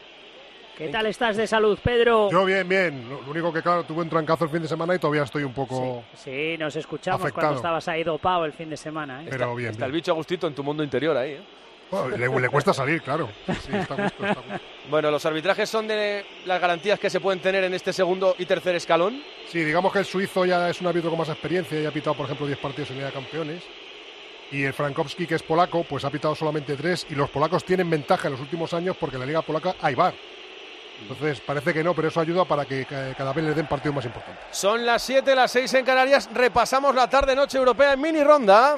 [0.77, 2.31] ¿Qué tal estás de salud, Pedro?
[2.31, 3.07] Yo bien, bien.
[3.07, 5.53] Lo único que, claro, tuve un trancazo el fin de semana y todavía estoy un
[5.53, 6.03] poco...
[6.15, 7.41] Sí, nos escuchamos Afectado.
[7.47, 9.21] cuando estabas ahí dopado el fin de semana.
[9.21, 9.27] ¿eh?
[9.29, 11.33] Pero bien, Está el bicho Agustito en tu mundo interior ahí.
[11.33, 11.43] ¿eh?
[11.91, 13.29] Bueno, le, le cuesta salir, claro.
[13.47, 14.23] Sí, está gusto.
[14.89, 18.45] Bueno, los arbitrajes son de las garantías que se pueden tener en este segundo y
[18.45, 19.21] tercer escalón.
[19.51, 22.15] Sí, digamos que el suizo ya es un árbitro con más experiencia y ha pitado,
[22.15, 23.63] por ejemplo, 10 partidos en Liga de Campeones.
[24.51, 27.89] Y el Frankowski, que es polaco, pues ha pitado solamente 3 y los polacos tienen
[27.89, 30.13] ventaja en los últimos años porque en la Liga Polaca hay VAR.
[31.01, 33.93] Entonces parece que no, pero eso ayuda para que ca- cada vez le den partido
[33.93, 34.39] más importante.
[34.51, 36.29] Son las 7, las 6 en Canarias.
[36.33, 38.77] Repasamos la tarde-noche europea en mini ronda.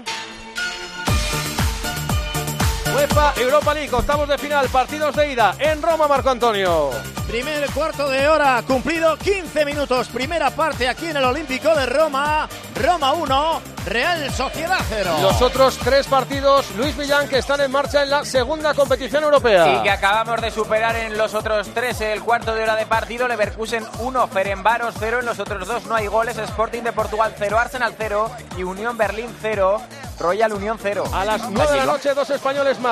[2.95, 6.91] UEFA Europa League, octavos de final, partidos de ida en Roma, Marco Antonio.
[7.27, 10.07] Primer cuarto de hora cumplido, 15 minutos.
[10.07, 12.47] Primera parte aquí en el Olímpico de Roma.
[12.81, 15.17] Roma 1, Real Sociedad 0.
[15.21, 19.79] Los otros tres partidos, Luis Villán, que están en marcha en la segunda competición europea.
[19.79, 23.27] Y que acabamos de superar en los otros tres el cuarto de hora de partido.
[23.27, 25.19] Leverkusen 1, Ferenbaros 0.
[25.19, 26.37] En los otros dos no hay goles.
[26.37, 29.81] Sporting de Portugal 0, Arsenal 0 y Unión Berlín 0,
[30.19, 31.03] Royal Unión 0.
[31.11, 32.84] A las 9 de la noche, dos españoles más.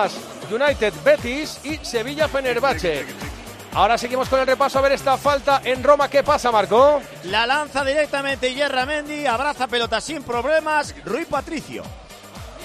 [0.51, 3.05] United Betis y Sevilla Fenerbahce.
[3.73, 6.09] Ahora seguimos con el repaso a ver esta falta en Roma.
[6.09, 7.01] ¿Qué pasa, Marco?
[7.25, 10.95] La lanza directamente Yerra Mendy, abraza pelota sin problemas.
[11.05, 11.83] Rui Patricio.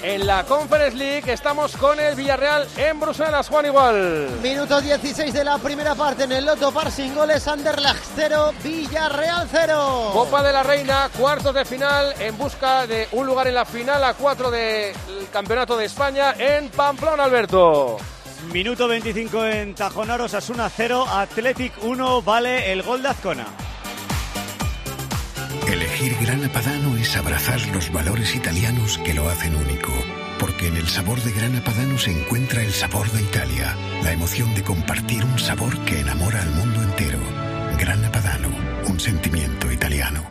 [0.03, 4.29] En la Conference League estamos con el Villarreal en Bruselas, Juan Igual.
[4.41, 9.49] Minuto 16 de la primera parte en el Loto Par sin goles, Anderlecht 0, Villarreal
[9.51, 10.11] 0.
[10.13, 14.05] Copa de la Reina, cuartos de final en busca de un lugar en la final
[14.05, 14.95] a cuatro del
[15.33, 17.97] Campeonato de España en Pamplona, Alberto.
[18.53, 23.47] Minuto 25 en Tajonar, Osasuna 0, Athletic 1, vale el gol de Azcona.
[25.69, 29.93] Elegir Grana Padano es abrazar los valores italianos que lo hacen único.
[30.41, 34.55] Porque en el sabor de Grana Padano se encuentra el sabor de Italia, la emoción
[34.55, 37.19] de compartir un sabor que enamora al mundo entero.
[37.79, 38.49] Grana Padano,
[38.89, 40.31] un sentimiento italiano.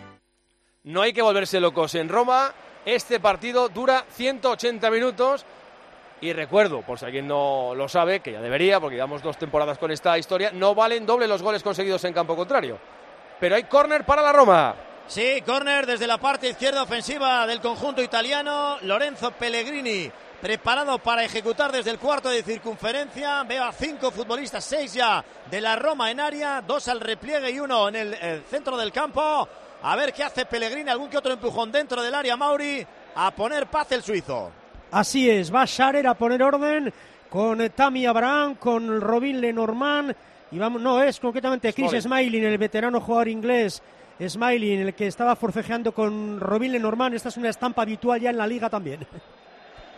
[0.85, 2.51] No hay que volverse locos en Roma.
[2.83, 5.45] Este partido dura 180 minutos.
[6.19, 9.77] Y recuerdo, por si alguien no lo sabe, que ya debería, porque llevamos dos temporadas
[9.77, 12.79] con esta historia, no valen doble los goles conseguidos en campo contrario.
[13.39, 14.75] Pero hay córner para la Roma.
[15.07, 18.77] Sí, córner desde la parte izquierda ofensiva del conjunto italiano.
[18.81, 23.43] Lorenzo Pellegrini preparado para ejecutar desde el cuarto de circunferencia.
[23.43, 27.59] Veo a cinco futbolistas, seis ya de la Roma en área, dos al repliegue y
[27.59, 29.47] uno en el, centro del campo.
[29.81, 32.85] A ver qué hace Pellegrini, algún que otro empujón dentro del área Mauri.
[33.15, 34.51] A poner paz el suizo.
[34.91, 36.93] Así es, va Sharer a poner orden
[37.29, 40.15] con Tammy Abraham, con Robin Lenormand
[40.51, 42.01] y vamos, no es concretamente Chris Smalling.
[42.01, 43.81] Smiling, el veterano jugador inglés
[44.19, 47.15] Smiling, el que estaba forcejeando con Robin Lenormand.
[47.15, 49.05] Esta es una estampa habitual ya en la liga también.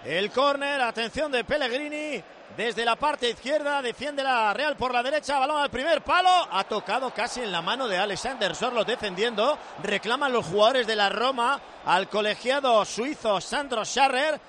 [0.05, 2.23] El córner, atención de Pellegrini.
[2.58, 6.63] Desde la parte izquierda defiende la Real por la derecha, balón al primer palo, ha
[6.63, 11.62] tocado casi en la mano de Alexander Sorlo defendiendo, reclaman los jugadores de la Roma
[11.86, 14.41] al colegiado suizo Sandro Scharrer,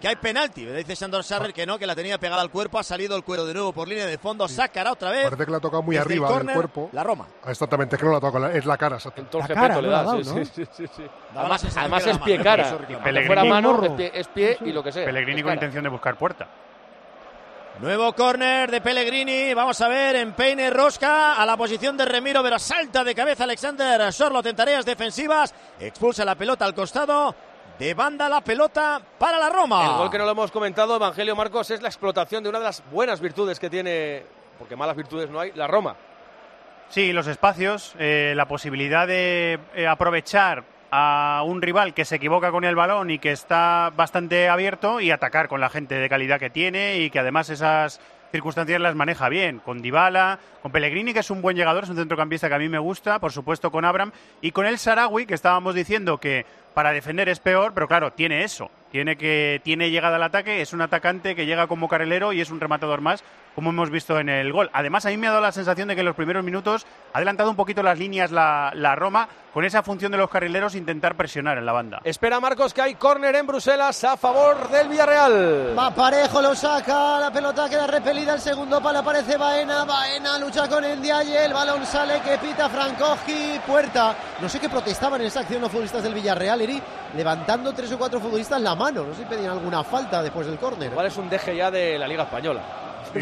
[0.00, 2.82] que hay penalti, dice Sandro Scharrer que no, que la tenía pegada al cuerpo, ha
[2.82, 5.24] salido el cuero de nuevo por línea de fondo, sacará otra vez.
[5.24, 6.90] Parece que la ha tocado muy Desde el arriba del cuerpo.
[6.92, 7.26] La Roma.
[7.44, 8.98] Ah, Exactamente, es que no la toca, es la cara.
[8.98, 10.44] el La cara, le sí, ¿no?
[10.44, 11.02] sí, sí, sí,
[11.34, 12.76] Además, es pie cara.
[13.02, 13.26] Pellegrini.
[13.26, 15.04] fuera mano, es pie, es pie y lo que sea.
[15.04, 16.46] Pellegrini con intención de buscar puerta.
[17.80, 19.52] Nuevo córner de Pellegrini.
[19.52, 23.44] Vamos a ver en peine rosca a la posición de Remiro, pero salta de cabeza
[23.44, 25.54] Alexander Sorlo en tareas defensivas.
[25.78, 27.34] Expulsa la pelota al costado.
[27.78, 29.84] De banda la pelota para la Roma.
[29.84, 32.64] El gol que no lo hemos comentado, Evangelio Marcos, es la explotación de una de
[32.64, 34.22] las buenas virtudes que tiene,
[34.58, 35.94] porque malas virtudes no hay, la Roma.
[36.88, 42.50] Sí, los espacios, eh, la posibilidad de eh, aprovechar a un rival que se equivoca
[42.50, 46.38] con el balón y que está bastante abierto y atacar con la gente de calidad
[46.38, 51.20] que tiene y que además esas circunstancias las maneja bien, con Dybala, con Pellegrini que
[51.20, 53.84] es un buen llegador, es un centrocampista que a mí me gusta, por supuesto con
[53.84, 54.12] Abraham.
[54.40, 58.44] Y con el Sarawi que estábamos diciendo que para defender es peor, pero claro, tiene
[58.44, 62.40] eso, tiene que tiene llegada al ataque, es un atacante que llega como carrilero y
[62.40, 63.24] es un rematador más,
[63.56, 64.70] como hemos visto en el gol.
[64.74, 67.16] Además, a mí me ha dado la sensación de que en los primeros minutos ha
[67.16, 71.16] adelantado un poquito las líneas la, la Roma con esa función de los carrileros intentar
[71.16, 72.02] presionar en la banda.
[72.04, 75.74] Espera Marcos que hay córner en Bruselas a favor del Villarreal.
[75.76, 80.68] Va parejo, lo saca, la pelota queda repelida, el segundo palo aparece Baena, Baena lucha
[80.68, 84.14] con el Diaye, el balón sale que pita Frankowski, puerta.
[84.42, 86.82] No sé qué protestaban en esa acción los futbolistas del Villarreal, Eri,
[87.16, 90.58] levantando tres o cuatro futbolistas la mano, no sé si pedían alguna falta después del
[90.58, 90.90] córner.
[90.90, 92.60] Igual es un deje ya de la Liga Española.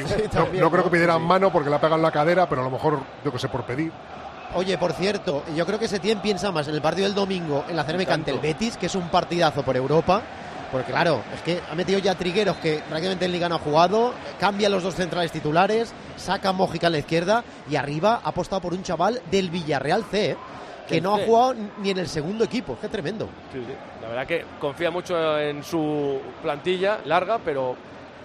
[0.24, 2.64] No, también, no creo que pidieran mano porque la pegan en la cadera, pero a
[2.64, 3.92] lo mejor, yo que sé, por pedir.
[4.54, 7.74] Oye, por cierto, yo creo que Setién piensa más en el partido del domingo en
[7.74, 10.22] la Cerámica ante el Betis, que es un partidazo por Europa.
[10.70, 14.12] Porque claro, es que ha metido ya Trigueros, que prácticamente en Liga no ha jugado,
[14.40, 18.60] cambia los dos centrales titulares, saca a Mójica a la izquierda y arriba ha apostado
[18.60, 20.36] por un chaval del Villarreal C, ¿eh?
[20.88, 22.76] que no ha jugado ni en el segundo equipo.
[22.80, 23.28] Qué tremendo.
[23.52, 23.74] Sí, sí.
[24.02, 27.76] La verdad que confía mucho en su plantilla larga, pero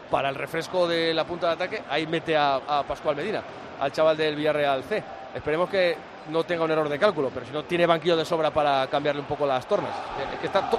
[0.10, 3.44] para el refresco de la punta de ataque, ahí mete a, Pascual Medina,
[3.80, 5.04] al chaval del Villarreal C.
[5.34, 5.96] Esperemos que
[6.30, 9.22] no tenga un error de cálculo, pero si no tiene banquillo de sobra para cambiarle
[9.22, 9.94] un poco las tornas.
[10.34, 10.70] Es que está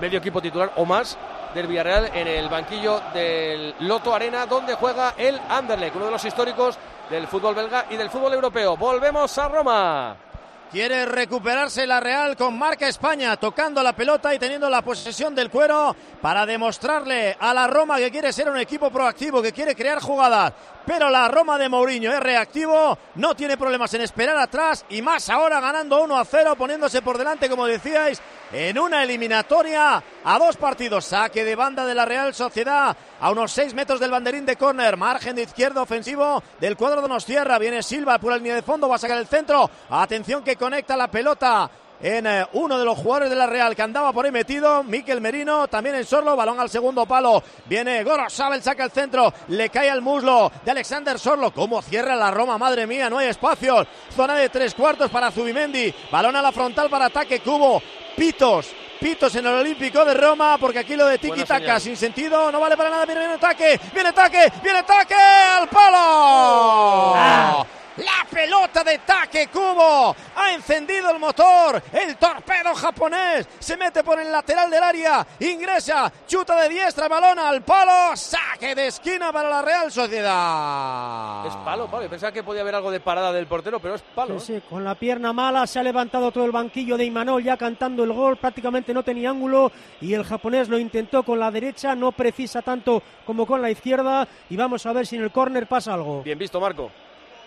[0.00, 1.16] medio equipo titular o más
[1.54, 6.24] del Villarreal en el banquillo del Loto Arena, donde juega el Anderlecht, uno de los
[6.24, 6.78] históricos
[7.10, 8.76] del fútbol belga y del fútbol europeo.
[8.76, 10.31] Volvemos a Roma.
[10.72, 15.50] Quiere recuperarse la Real con marca España, tocando la pelota y teniendo la posesión del
[15.50, 20.00] cuero para demostrarle a la Roma que quiere ser un equipo proactivo, que quiere crear
[20.00, 20.54] jugadas.
[20.86, 25.28] Pero la Roma de Mourinho es reactivo, no tiene problemas en esperar atrás y más
[25.28, 30.56] ahora ganando 1 a 0, poniéndose por delante, como decíais, en una eliminatoria a dos
[30.56, 31.04] partidos.
[31.04, 34.96] Saque de banda de la Real Sociedad a unos 6 metros del banderín de córner.
[34.96, 37.56] Margen de izquierda ofensivo del cuadro de Nostierra.
[37.58, 39.70] Viene Silva por la línea de fondo, va a sacar el centro.
[39.88, 41.70] Atención que conecta la pelota
[42.02, 45.20] en eh, uno de los jugadores de la Real que andaba por ahí metido, Miquel
[45.20, 49.88] Merino, también en Sorlo, balón al segundo palo, viene Gorosabel, saca el centro, le cae
[49.88, 54.34] al muslo de Alexander Sorlo, cómo cierra la Roma, madre mía, no hay espacio, zona
[54.34, 57.80] de tres cuartos para Zubimendi, balón a la frontal para ataque, Cubo,
[58.16, 62.52] Pitos, Pitos en el Olímpico de Roma, porque aquí lo de tiki taka sin sentido,
[62.52, 67.66] no vale para nada, viene, viene ataque, viene ataque, viene ataque al palo.
[67.98, 71.82] La pelota de Take Cubo ha encendido el motor.
[71.92, 75.26] El torpedo japonés se mete por el lateral del área.
[75.40, 78.16] Ingresa, chuta de diestra, balón al palo.
[78.16, 81.46] Saque de esquina para la Real Sociedad.
[81.46, 82.08] Es palo, palo.
[82.08, 84.40] Pensaba que podía haber algo de parada del portero, pero es palo.
[84.40, 87.58] Sí, sí, con la pierna mala se ha levantado todo el banquillo de Imanol ya
[87.58, 88.38] cantando el gol.
[88.38, 89.70] Prácticamente no tenía ángulo
[90.00, 91.94] y el japonés lo intentó con la derecha.
[91.94, 94.26] No precisa tanto como con la izquierda.
[94.48, 96.22] Y vamos a ver si en el córner pasa algo.
[96.22, 96.90] Bien visto, Marco.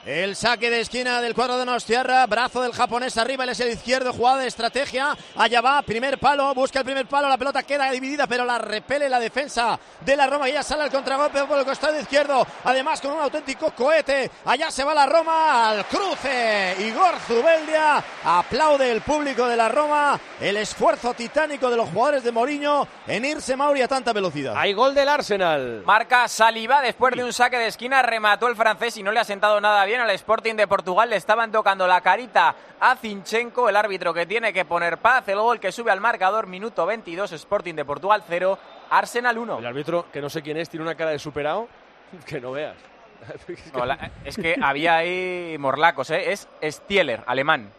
[0.05, 3.73] El saque de esquina del cuadro de Nostierra, brazo del japonés arriba, él es el
[3.73, 7.89] izquierdo, jugada de estrategia, allá va, primer palo, busca el primer palo, la pelota queda
[7.89, 11.57] dividida, pero la repele la defensa de la Roma, y ya sale al contragolpe por
[11.57, 16.75] el costado izquierdo, además con un auténtico cohete, allá se va la Roma al cruce,
[16.81, 22.31] Igor Zubeldia, aplaude el público de la Roma, el esfuerzo titánico de los jugadores de
[22.31, 24.53] Mourinho en irse Mauri a tanta velocidad.
[24.55, 25.81] Hay gol del Arsenal.
[25.83, 29.23] Marca Saliba después de un saque de esquina, remató el francés y no le ha
[29.23, 31.09] sentado nada bien al Sporting de Portugal.
[31.09, 35.27] Le estaban tocando la carita a Zinchenko, el árbitro que tiene que poner paz.
[35.27, 38.57] El gol que sube al marcador, minuto 22, Sporting de Portugal 0,
[38.89, 39.59] Arsenal 1.
[39.59, 41.67] El árbitro, que no sé quién es, tiene una cara de superado
[42.25, 42.75] que no veas.
[43.73, 46.31] No, la- es que había ahí morlacos, ¿eh?
[46.31, 47.71] Es Stieler, alemán.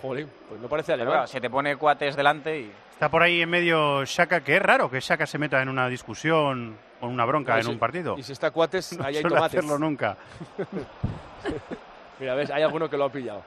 [0.00, 1.12] Joder, pues no parece alemán.
[1.14, 2.72] claro, se te pone cuates delante y...
[3.04, 5.90] Está por ahí en medio Shaka, que es raro que Shaka se meta en una
[5.90, 8.16] discusión o en una bronca No, en si- un partido.
[8.16, 9.58] Y si está cuates, No ahí hay suele tomates.
[9.58, 10.16] hacerlo nunca.
[12.18, 13.42] Mira, ves, hay alguno que lo ha pillado.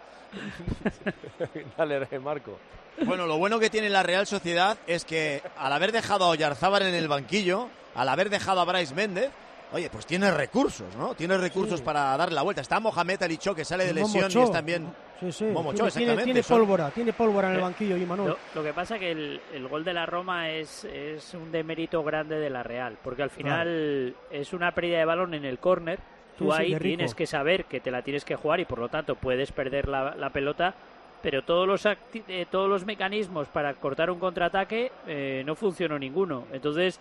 [1.75, 2.59] Dale, Marco.
[3.03, 6.83] Bueno, lo bueno que tiene la Real Sociedad es que al haber dejado a Oyarzábal
[6.83, 9.31] en el banquillo, al haber dejado a Bryce Méndez,
[9.73, 11.13] oye, pues tiene recursos, ¿no?
[11.15, 11.85] Tiene recursos Sí.
[11.85, 12.61] para darle la vuelta.
[12.61, 15.45] Está Mohamed Alicho que sale de Momo lesión y es también Sí, sí.
[15.45, 16.43] Momo Cho, tiene, exactamente.
[16.43, 18.27] pólvora, tiene pólvora en el Eh, banquillo, Imanol.
[18.29, 22.03] Lo, lo que pasa que el, el gol de la Roma es, es un demérito
[22.03, 25.99] grande de la Real, porque al final es una pérdida de balón en el córner.
[26.37, 29.15] Tú ahí tienes que saber que te la tienes que jugar y por lo tanto
[29.15, 30.75] puedes perder la, la pelota,
[31.23, 35.97] pero todos los, acti- eh, todos los mecanismos para cortar un contraataque eh, no funcionó
[35.97, 36.45] ninguno.
[36.53, 36.99] Entonces,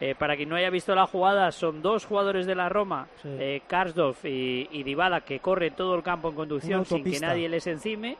[0.00, 3.28] eh, para quien no haya visto la jugada, son dos jugadores de la Roma, Sí.
[3.38, 7.48] eh, Karsdorp y, y Dybala, que corren todo el campo en conducción sin que nadie
[7.48, 8.16] les encime.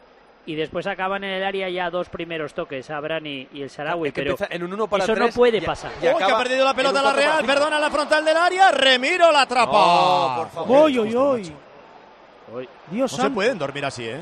[0.47, 4.09] Y después acaban en el área ya dos primeros toques, Abraham y, y el Sarawi.
[4.09, 5.93] Es que pero en un uno para eso no puede y- pasar.
[6.03, 7.45] y ¡Uy, que ha perdido la pelota la Real!
[7.45, 8.71] Perdona la frontal del área.
[8.73, 9.71] Remiro la atrapa.
[9.73, 10.79] No, por favor.
[10.85, 11.53] ¡Oy, oy, oy!
[12.55, 14.21] Hoy- Dios No se pueden dormir así, ¿eh?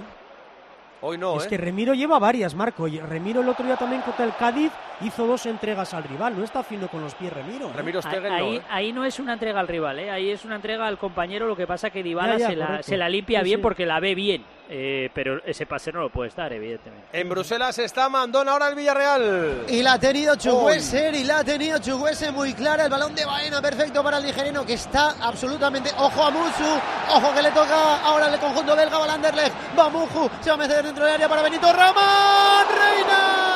[1.00, 1.48] Hoy no, es ¿eh?
[1.50, 2.88] que Remiro lleva varias, Marco.
[2.88, 6.36] Y Remiro el otro día también contra el Cádiz hizo dos entregas al rival.
[6.36, 7.68] No está fino con los pies Remiro.
[7.68, 7.72] ¿eh?
[7.76, 8.62] Ramiro Ahí, Stegen no, ahí, ¿eh?
[8.68, 10.10] ahí no es una entrega al rival, ¿eh?
[10.10, 11.46] ahí es una entrega al compañero.
[11.46, 13.62] Lo que pasa que Dybala Ya, ya, se, la, se la limpia Sí, bien sí.
[13.62, 14.44] porque la ve bien.
[14.70, 17.06] Eh, pero ese pase no lo puede estar, evidentemente.
[17.12, 19.64] En Bruselas está Mandón ahora el Villarreal.
[19.68, 22.84] Y la ha tenido Chugueser y la ha tenido Chugueser muy clara.
[22.84, 25.90] El balón de Baena perfecto para el nigerino que está absolutamente.
[25.96, 26.80] Ojo a Musu.
[27.14, 28.98] Ojo que le toca ahora el conjunto belga.
[28.98, 29.54] Balanderlecht.
[29.78, 30.28] Va Muju.
[30.42, 32.66] Se va a meter dentro del área para Benito Raman.
[32.68, 33.48] Reina.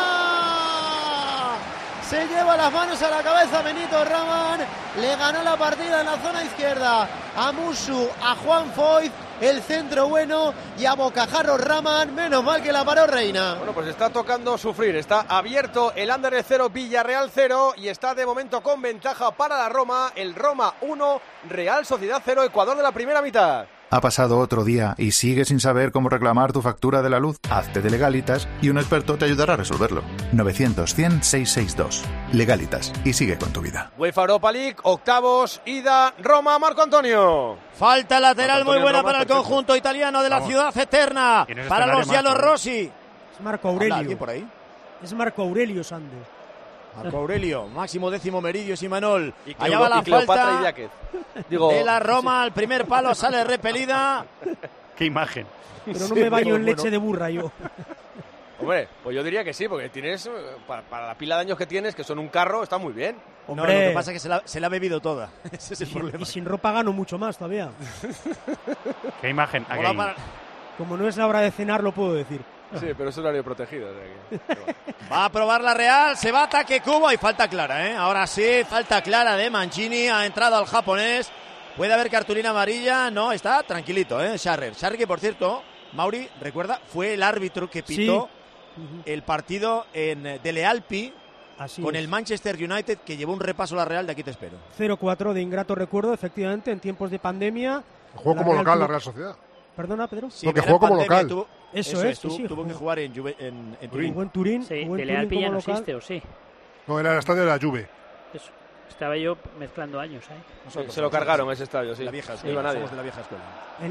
[2.08, 4.60] Se lleva las manos a la cabeza Benito Raman.
[4.98, 9.12] Le ganó la partida en la zona izquierda a Musu, a Juan Foyt.
[9.42, 12.14] El centro bueno y a Bocajarro Raman.
[12.14, 13.54] Menos mal que la paró Reina.
[13.56, 14.94] Bueno, pues está tocando sufrir.
[14.94, 19.68] Está abierto el Anderlecht 0, Villarreal 0 y está de momento con ventaja para la
[19.68, 20.12] Roma.
[20.14, 21.20] El Roma 1,
[21.50, 23.66] Real Sociedad 0, Ecuador de la primera mitad.
[23.94, 27.36] Ha pasado otro día y sigues sin saber cómo reclamar tu factura de la luz.
[27.50, 30.02] Hazte de Legalitas y un experto te ayudará a resolverlo.
[30.32, 32.00] 900-100-662.
[32.32, 33.90] Legalitas y sigue con tu vida.
[33.98, 37.58] UEFA Europa League, octavos, ida, Roma, Marco Antonio.
[37.74, 39.42] Falta lateral muy buena Roma, para el perfecto.
[39.46, 40.48] conjunto italiano de la Vamos.
[40.48, 41.42] ciudad eterna.
[41.44, 42.38] ¿Quién es Para los?
[42.38, 42.90] Rossi.
[43.34, 43.94] Es Marco Aurelio.
[43.94, 44.48] alguien por ahí?
[45.02, 46.18] Es Marco Aurelio Sandes.
[46.96, 49.32] Marco Aurelio, máximo décimo Meridio y Manol.
[49.46, 51.42] Y Allá va la falta y.
[51.48, 54.24] Digo, de la Roma, al primer palo sale repelida.
[54.96, 55.46] Qué imagen.
[55.84, 57.50] Pero no me baño en leche de burra yo.
[58.60, 60.30] Hombre, pues yo diría que sí, porque tienes,
[60.68, 63.16] para, para la pila de años que tienes, que son un carro, está muy bien.
[63.48, 65.30] No, lo que pasa es que se la, se la ha bebido toda.
[65.50, 66.22] Ese es el Y sin, problema.
[66.22, 67.70] y sin ropa gano mucho más todavía.
[69.20, 69.66] Qué imagen.
[70.78, 72.40] Como no es la hora de cenar, lo puedo decir.
[72.80, 73.88] Sí, pero es horario protegido.
[73.90, 77.88] o sea que- Va a probar la Real, se va ataque Cubo y falta clara,
[77.88, 77.94] ¿eh?
[77.96, 81.30] Ahora sí, falta clara de Mancini, ha entrado al japonés.
[81.76, 84.36] Puede haber cartulina amarilla, no, está tranquilito, ¿eh?
[84.36, 84.74] Sharrer.
[84.74, 85.62] Sharrer que, por cierto,
[85.94, 88.28] Mauri, recuerda, fue el árbitro que pitó
[89.04, 91.12] el partido en eh, Dele Alpi
[91.58, 92.00] Así con es.
[92.02, 94.56] el Manchester United que llevó un repaso a la Real, de aquí te espero.
[94.78, 97.82] 0-4 de ingrato recuerdo, efectivamente, en tiempos de pandemia.
[98.14, 99.36] Jugó como local la Real Sociedad.
[99.76, 100.30] Perdona, Pedro.
[100.30, 101.28] Sí, Porque jugó como pandemia, local.
[101.28, 104.08] tuvo- Eso es, sí, tuvo, sí, tuvo que jugar en, Juve- en, en Turín.
[104.10, 104.62] Jugó en Turín.
[104.64, 105.72] Sí, jugó en Dele Turín Alpi ya como no local.
[105.74, 106.22] existe, ¿o sí?
[106.86, 107.88] No, era el estadio de la Juve.
[108.34, 108.50] Eso.
[108.88, 110.36] Estaba yo mezclando años ahí.
[110.68, 112.04] Sí, se lo cargaron ese estadio, sí.
[112.04, 112.76] La vieja escuela, iba nadie.
[112.76, 113.44] somos de la vieja escuela.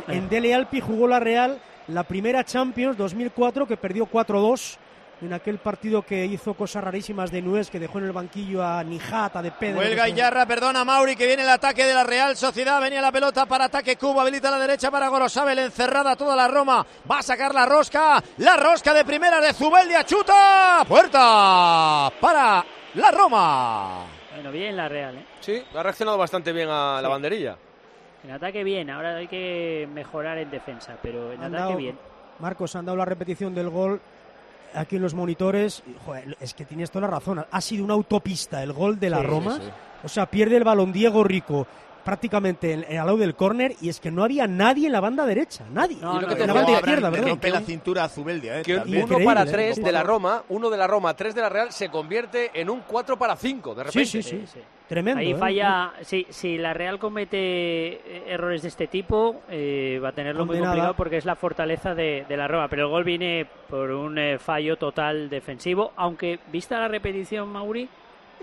[0.07, 4.77] En, en Dele Alpi jugó la Real la primera Champions 2004 que perdió 4-2
[5.21, 8.83] en aquel partido que hizo cosas rarísimas de Nuez que dejó en el banquillo a
[8.83, 9.79] Nijata de Pedro.
[9.79, 12.81] Huelga se- Iyarra, perdona Mauri, que viene el ataque de la Real Sociedad.
[12.81, 16.47] Venía la pelota para ataque Cubo, habilita a la derecha para Gorosabel, encerrada toda la
[16.47, 16.85] Roma.
[17.09, 22.65] Va a sacar la rosca, la rosca de primera de Zubeldia, chuta, puerta para
[22.95, 24.05] la Roma.
[24.33, 25.25] Bueno, bien la Real, ¿eh?
[25.39, 27.57] Sí, ha reaccionado bastante bien a la banderilla.
[28.23, 31.99] En ataque bien, ahora hay que mejorar en defensa, pero en Han ataque dado- bien.
[32.39, 34.01] Marcos, han dado la repetición del gol
[34.73, 35.83] aquí en los monitores.
[36.05, 37.45] joder, es que tienes toda la razón.
[37.49, 39.55] Ha sido una autopista el gol de la Sí, Roma.
[39.57, 39.71] sí, sí.
[40.03, 41.67] O sea, pierde el balón Diego Rico
[42.03, 44.99] prácticamente en- en- al lado del córner y es que no había nadie en la
[44.99, 45.65] banda derecha.
[45.71, 45.97] Nadie.
[46.01, 47.29] No, en no, banda izquierda, perdón.
[47.29, 48.59] rompe la cintura a Zubeldia.
[48.59, 49.03] Eh, Que también.
[49.05, 49.73] uno para Increíble, ¿eh?
[49.73, 52.69] tres de la Roma, uno de la Roma, tres de la Real, se convierte en
[52.69, 54.05] un 4 para 5, de repente.
[54.05, 54.59] Sí, sí, sí.
[54.87, 55.21] Tremendo.
[55.21, 55.35] Ahí ¿eh?
[55.35, 60.59] falla, si, si la Real comete errores de este tipo, eh, va a tenerlo muy
[60.59, 62.67] complicado porque es la fortaleza de, de la Roma.
[62.67, 67.87] Pero el gol viene por un eh, fallo total defensivo, aunque vista la repetición, Mauri,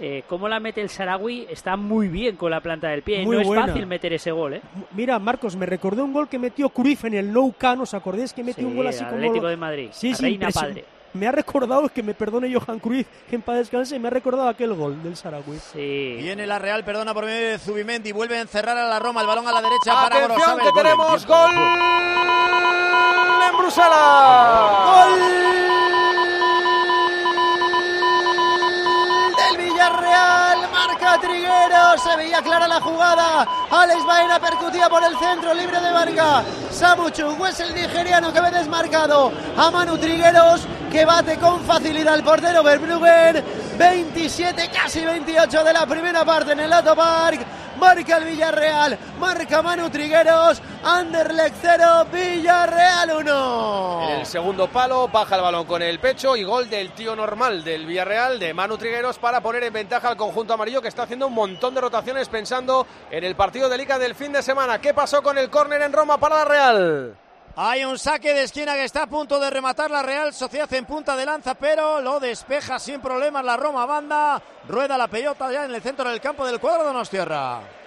[0.00, 3.24] eh, cómo la mete el Sarawi, está muy bien con la planta del pie.
[3.24, 4.62] Muy no es fácil meter ese gol, ¿eh?
[4.92, 7.82] Mira, Marcos, me recordó un gol que metió Cruyff en el Nou Camp.
[7.82, 9.16] ¿Os acordáis que metió Sí, un gol así como...
[9.16, 10.84] Atlético de Madrid, Sí, sí, reina padre.
[11.14, 14.46] Me ha recordado, que me perdone Johan Cruyff, que en paz descanse, me ha recordado
[14.48, 15.58] aquel gol del Sarawi.
[15.72, 16.16] Sí.
[16.20, 19.26] Viene la Real, perdona por medio de Zubimendi, vuelve a encerrar a la Roma, el
[19.26, 20.64] balón a la derecha para Atención Gorosabel.
[20.64, 21.50] que Gol en tenemos gol
[23.50, 25.06] en Bruselas.
[25.08, 26.57] del
[30.72, 35.92] Marca Trigueros, se veía clara la jugada, Alex Baena percutía por el centro, libre de
[35.92, 39.32] marca, Samu Chung, es el nigeriano que ve desmarcado.
[39.56, 43.44] A Manu Trigueros, que bate con facilidad al portero Verbruggen,
[43.78, 47.40] 27, casi 28 de la primera parte en el Lato Park,
[47.78, 54.08] marca el Villarreal, marca Manu Trigueros, Anderlecht 0, Villarreal 1.
[54.10, 57.64] En el segundo palo baja el balón con el pecho y gol del tío normal
[57.64, 61.28] del Villarreal de Manu Trigueros para poner en ventaja al conjunto amarillo que está haciendo
[61.28, 64.80] un montón de rotaciones pensando en el partido de Liga del fin de semana.
[64.80, 67.16] ¿Qué pasó con el córner en Roma para la Real?
[67.60, 70.84] Hay un saque de esquina que está a punto de rematar la Real Sociedad en
[70.84, 74.40] punta de lanza, pero lo despeja sin problemas la Roma banda.
[74.68, 77.77] Rueda la pelota ya en el centro del campo del cuadro de Donostierra.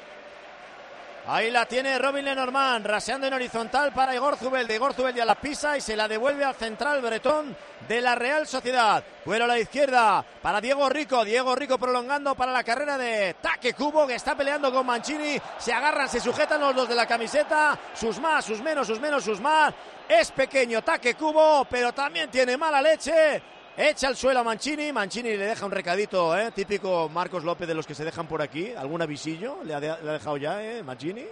[1.27, 4.75] Ahí la tiene Robin Lenormand, raseando en horizontal para Igor Zubeldia.
[4.75, 7.55] Igor Zubeldia la pisa y se la devuelve al central bretón
[7.87, 9.03] de la Real Sociedad.
[9.23, 11.23] Vuelo a la izquierda para Diego Rico.
[11.23, 15.39] Diego Rico prolongando para la carrera de Taque Cubo, que está peleando con Mancini.
[15.59, 17.77] Se agarran, se sujetan los dos de la camiseta.
[17.93, 19.73] Sus más, sus menos, sus menos, sus más.
[20.09, 23.41] Es pequeño Taque Cubo, pero también tiene mala leche.
[23.89, 26.51] Echa al suelo a Mancini, Mancini le deja un recadito, ¿eh?
[26.51, 28.73] típico Marcos López de los que se dejan por aquí.
[28.77, 29.57] ¿Algún avisillo?
[29.63, 31.25] ¿Le ha, de- le ha dejado ya, eh, Mancini?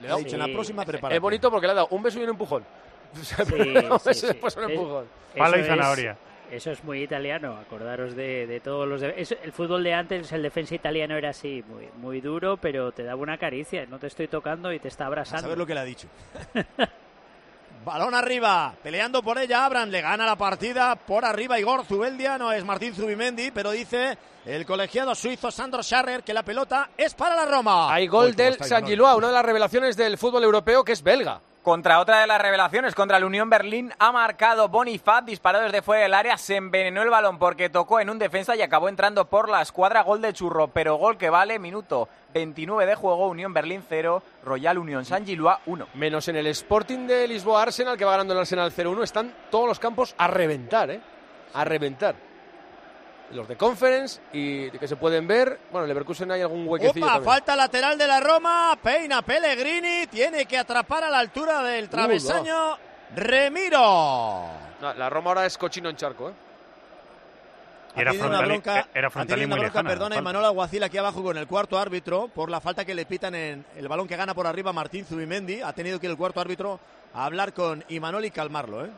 [0.00, 1.14] Le ha dicho en la próxima prepara.
[1.14, 2.64] Es bonito porque le ha dado un beso y un empujón.
[3.22, 3.34] Sí,
[4.04, 4.26] sí, sí.
[4.26, 5.06] después un Es- empujón.
[5.36, 6.16] Palo y Eso es- zanahoria.
[6.50, 9.00] Eso es muy italiano, acordaros de, de todos los...
[9.00, 12.92] de- es- el fútbol de antes, el defensa italiano era así, muy, muy duro, pero
[12.92, 15.42] te daba una caricia, no te estoy tocando y te está A abrazando.
[15.42, 16.06] saber lo que le ha dicho.
[17.84, 22.50] Balón arriba, peleando por ella, Abraham le gana la partida por arriba Igor Zubeldia, no
[22.50, 24.16] es Martín Zubimendi, pero dice
[24.46, 27.92] el colegiado suizo Sandro Scharrer que la pelota es para la Roma.
[27.92, 28.90] Hay gol Uy, del está San Imanol.
[28.90, 31.40] Giloa, una de las revelaciones del fútbol europeo que es belga.
[31.64, 36.02] Contra otra de las revelaciones, contra el Unión Berlín, ha marcado Bonifaz, disparó desde fuera
[36.02, 39.48] del área, se envenenó el balón porque tocó en un defensa y acabó entrando por
[39.48, 43.82] la escuadra, gol de churro, pero gol que vale, minuto 29 de juego, Unión Berlín
[43.88, 45.88] 0, Royal Unión San Giloa 1.
[45.94, 49.66] Menos en el Sporting de Lisboa Arsenal, que va ganando el Arsenal 0-1, están todos
[49.66, 51.00] los campos a reventar, ¿eh?
[51.54, 52.14] A reventar.
[53.32, 55.58] Los de Conference y que se pueden ver.
[55.70, 57.32] Bueno, en Leverkusen hay algún huequecillo Opa, también.
[57.32, 62.76] falta lateral de la Roma, peina Pellegrini, tiene que atrapar a la altura del travesaño
[63.16, 64.46] Remiro.
[64.80, 66.32] No, la Roma ahora es cochino en charco, ¿eh?
[67.96, 69.88] Y era frontal, bronca, era ha frontal y muy bronca, lejana.
[69.88, 70.16] perdona.
[70.16, 73.64] Imanol Alguacil aquí abajo con el cuarto árbitro por la falta que le pitan en
[73.76, 75.60] el balón que gana por arriba Martín Zubimendi.
[75.62, 76.80] Ha tenido que ir el cuarto árbitro
[77.14, 78.90] a hablar con Imanol y calmarlo, ¿eh?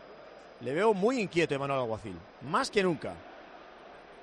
[0.60, 3.12] Le veo muy inquieto Imanol Alguacil, más que nunca.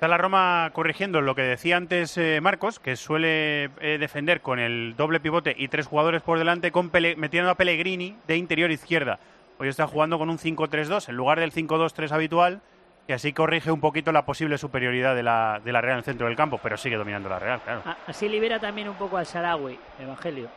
[0.03, 4.59] Está la Roma corrigiendo lo que decía antes eh, Marcos, que suele eh, defender con
[4.59, 8.69] el doble pivote y tres jugadores por delante, con Pele- metiendo a Pellegrini de interior
[8.69, 9.19] izquierda.
[9.59, 12.59] Hoy está jugando con un 5-3-2 en lugar del 5-2-3 habitual,
[13.07, 16.03] y así corrige un poquito la posible superioridad de la, de la Real en el
[16.03, 17.83] centro del campo, pero sigue dominando la Real, claro.
[17.85, 20.49] A- Así libera también un poco al Sarawi, Evangelio.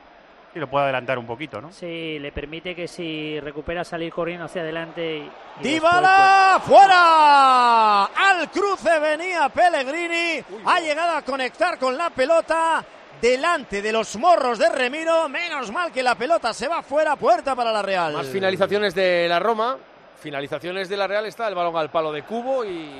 [0.56, 1.70] Y lo puede adelantar un poquito, ¿no?
[1.70, 5.30] Sí, le permite que si recupera salir corriendo hacia adelante y,
[5.60, 6.62] y ¡Dybala!
[6.64, 8.04] ¡Fuera!
[8.04, 10.42] Al cruce venía Pellegrini.
[10.64, 12.82] Ha llegado a conectar con la pelota.
[13.20, 15.28] Delante de los morros de Remiro.
[15.28, 17.16] Menos mal que la pelota se va fuera.
[17.16, 18.14] Puerta para la Real.
[18.14, 19.76] Más finalizaciones de la Roma.
[20.20, 22.90] Finalizaciones de la Real está el balón al palo de Cubo y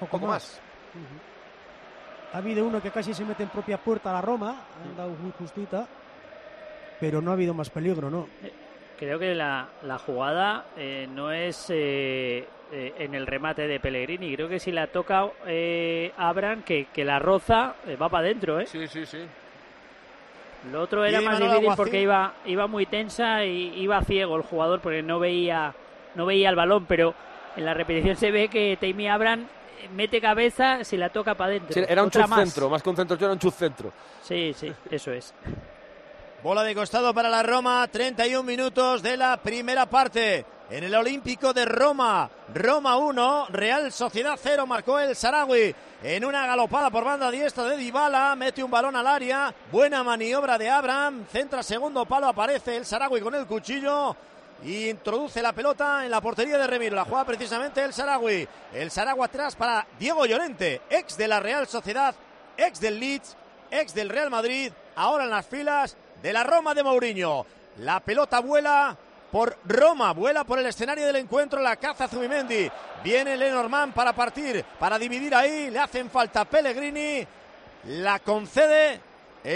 [0.00, 0.60] poco, más.
[2.32, 5.10] Ha habido uno que casi se mete en propia puerta a la Roma, han dado
[5.10, 5.86] muy justita,
[7.00, 8.28] pero no ha habido más peligro, ¿no?
[8.98, 14.34] Creo que la, la jugada eh, no es eh, eh, en el remate de Pellegrini.
[14.34, 18.58] Creo que si la toca eh, Abraham, que, que la roza, eh, va para adentro,
[18.58, 18.66] ¿eh?
[18.66, 19.18] Sí, sí, sí.
[20.72, 24.80] Lo otro era más difícil porque iba, iba muy tensa y iba ciego el jugador
[24.80, 25.72] porque no veía,
[26.16, 27.14] no veía el balón, pero
[27.56, 29.46] en la repetición se ve que Tammy Abraham
[29.80, 31.72] eh, mete cabeza si la toca para adentro.
[31.72, 32.40] Sí, era un Otra chuz más.
[32.40, 33.92] centro, más que un centro, era un chuz centro.
[34.20, 35.32] Sí, sí, eso es.
[36.40, 40.46] Bola de costado para la Roma, 31 minutos de la primera parte.
[40.70, 45.74] En el Olímpico de Roma, Roma 1, Real Sociedad 0, marcó el Sarawi.
[46.00, 49.52] En una galopada por banda diestra de Dybala, mete un balón al área.
[49.72, 54.14] Buena maniobra de Abraham, centra segundo palo, aparece el Sarawi con el cuchillo.
[54.62, 56.94] Y introduce la pelota en la portería de Remiro.
[56.94, 58.46] La juega precisamente el Sarawi.
[58.72, 62.14] El Saragua atrás para Diego Llorente, ex de la Real Sociedad,
[62.56, 63.36] ex del Leeds,
[63.72, 67.46] ex del Real Madrid, ahora en las filas de la Roma de Mourinho.
[67.78, 68.96] La pelota vuela
[69.30, 72.70] por Roma, vuela por el escenario del encuentro, la caza Zubimendi.
[73.04, 77.26] Viene Lenormand para partir, para dividir ahí, le hacen falta Pellegrini,
[77.84, 79.00] la concede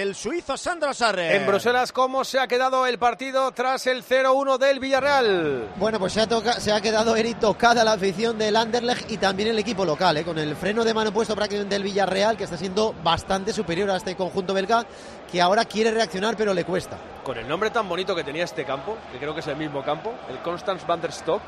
[0.00, 1.36] el suizo Sandro Sarre.
[1.36, 5.68] En Bruselas, ¿cómo se ha quedado el partido tras el 0-1 del Villarreal?
[5.76, 9.18] Bueno, pues se ha, toca- se ha quedado Eri tocada la afición del Anderlecht y
[9.18, 10.24] también el equipo local, ¿eh?
[10.24, 13.96] con el freno de mano puesto prácticamente del Villarreal, que está siendo bastante superior a
[13.98, 14.86] este conjunto belga,
[15.30, 16.96] que ahora quiere reaccionar, pero le cuesta.
[17.22, 19.82] Con el nombre tan bonito que tenía este campo, que creo que es el mismo
[19.84, 21.42] campo, el Constance van der Stock,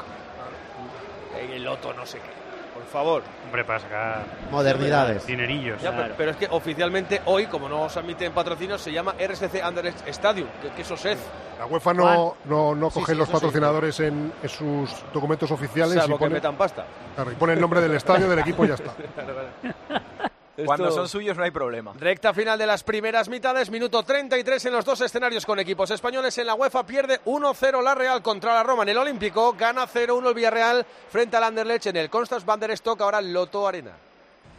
[1.51, 2.44] el Loto no sé qué.
[2.85, 3.23] Por favor.
[3.47, 5.27] Hombre, para sacar Modernidades.
[5.27, 5.81] dinerillos.
[5.81, 9.63] Ya, pero, pero es que oficialmente hoy, como no se admiten patrocinios, se llama RSC
[9.63, 11.19] Anderlecht Stadium, que, que eso es.
[11.59, 13.33] La UEFA no, no, no coge sí, los sí.
[13.33, 16.85] patrocinadores en, en sus documentos oficiales Salvo y que pone, metan pasta.
[17.15, 18.93] claro, y pone el nombre del estadio, del equipo y ya está.
[20.57, 21.93] Esto- son suyos no hay problema.
[21.99, 26.37] Recta final de las primeras mitades, minuto 33 en los dos escenarios con equipos españoles.
[26.39, 30.29] En la UEFA pierde 1-0 la Real contra la Roma en el Olímpico, gana 0-1
[30.29, 33.93] el Villarreal frente al Anderlecht en el Constance van der Stock, ahora Loto Arena.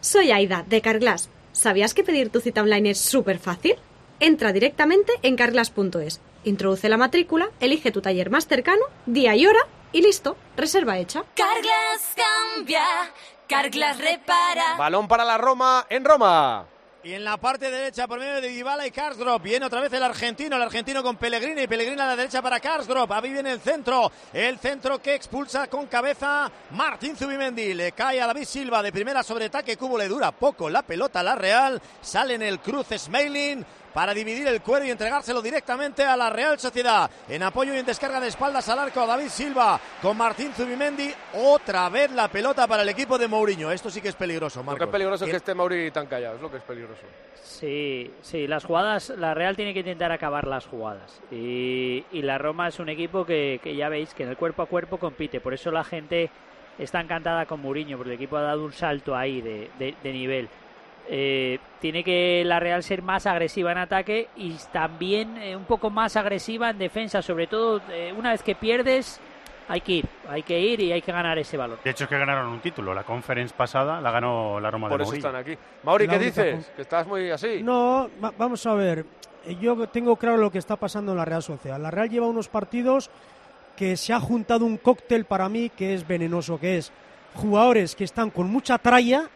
[0.01, 1.29] Soy Aida, de Carglass.
[1.53, 3.75] ¿Sabías que pedir tu cita online es súper fácil?
[4.19, 9.59] Entra directamente en carglass.es, introduce la matrícula, elige tu taller más cercano, día y hora
[9.93, 11.23] y listo, reserva hecha.
[11.35, 12.83] Carglass cambia,
[13.47, 14.75] Carglass repara.
[14.77, 16.65] Balón para la Roma en Roma.
[17.03, 19.39] Y en la parte derecha por medio de Dybala y Karsdrop.
[19.39, 21.67] Viene otra vez el argentino, el argentino con Pellegrini.
[21.67, 23.11] Pellegrini a la derecha para Karsdrop.
[23.11, 24.11] Ahí viene el centro.
[24.33, 27.75] El centro que expulsa con cabeza Martín Zubimendi.
[27.75, 29.77] Le cae a David Silva de primera sobre ataque.
[29.77, 31.79] Cubo le dura poco la pelota a la Real.
[32.01, 33.63] Sale en el cruce Smalling
[33.95, 37.09] para dividir el cuero y entregárselo directamente a la Real Sociedad.
[37.29, 41.11] En apoyo y en descarga de espaldas al arco David Silva con Martín Zubimendi.
[41.35, 43.71] Otra vez la pelota para el equipo de Mourinho.
[43.71, 44.87] Esto sí que es peligroso, Lo que Marcos.
[44.87, 47.01] es peligroso es Y- que esté Mauri tan callado, es lo que es peligroso.
[47.41, 51.21] Sí, sí, las jugadas, la Real tiene que intentar acabar las jugadas.
[51.31, 54.61] Y, y la Roma es un equipo que, que ya veis que en el cuerpo
[54.61, 55.39] a cuerpo compite.
[55.39, 56.29] Por eso la gente
[56.77, 60.11] está encantada con Mourinho, porque el equipo ha dado un salto ahí de, de- de
[60.11, 60.49] nivel.
[61.07, 65.89] Eh, tiene que la Real ser más agresiva en ataque y también eh, un poco
[65.89, 67.21] más agresiva en defensa.
[67.21, 69.19] Sobre todo, eh, una vez que pierdes,
[69.67, 71.77] hay que ir, hay que ir y hay que ganar ese balón.
[71.83, 72.93] De hecho, es que ganaron un título.
[72.93, 75.27] La conference pasada la ganó la Roma Por de eso Mourinho.
[75.27, 75.57] están aquí.
[75.83, 76.71] Mauri, ¿qué dices?
[76.75, 77.61] Que estás muy así.
[77.61, 79.05] No, va- vamos a ver.
[79.61, 81.79] Yo tengo claro lo que está pasando en la Real Sociedad.
[81.79, 83.11] La Real lleva unos partidos
[83.77, 86.91] que se ha juntado un cóctel para mí que es venenoso, que es
[87.35, 89.29] jugadores que están con mucha tralla,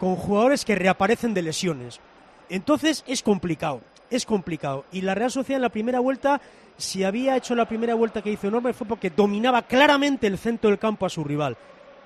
[0.00, 2.00] con jugadores que reaparecen de lesiones.
[2.48, 4.84] Entonces es complicado, es complicado.
[4.90, 6.40] Y la Real Sociedad en la primera vuelta,
[6.78, 10.70] si había hecho la primera vuelta que hizo enorme, fue porque dominaba claramente el centro
[10.70, 11.56] del campo a su rival.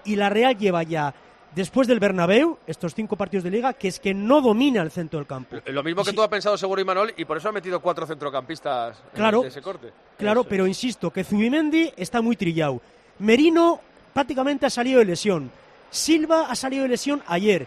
[0.04, 1.14] Y la Real lleva ya,
[1.54, 5.20] después del Bernabéu, estos cinco partidos de liga, que es que no domina el centro
[5.20, 5.56] del campo.
[5.66, 8.98] Lo mismo que tú has pensado seguro Imanol y por eso ha metido cuatro centrocampistas
[9.12, 9.44] en Claro.
[9.44, 9.92] ese corte.
[10.18, 12.82] Claro, pero insisto, que Zubimendi está muy trillado.
[13.20, 13.80] Merino
[14.12, 15.50] prácticamente ha salido de lesión.
[15.90, 17.66] Silva ha salido de lesión ayer.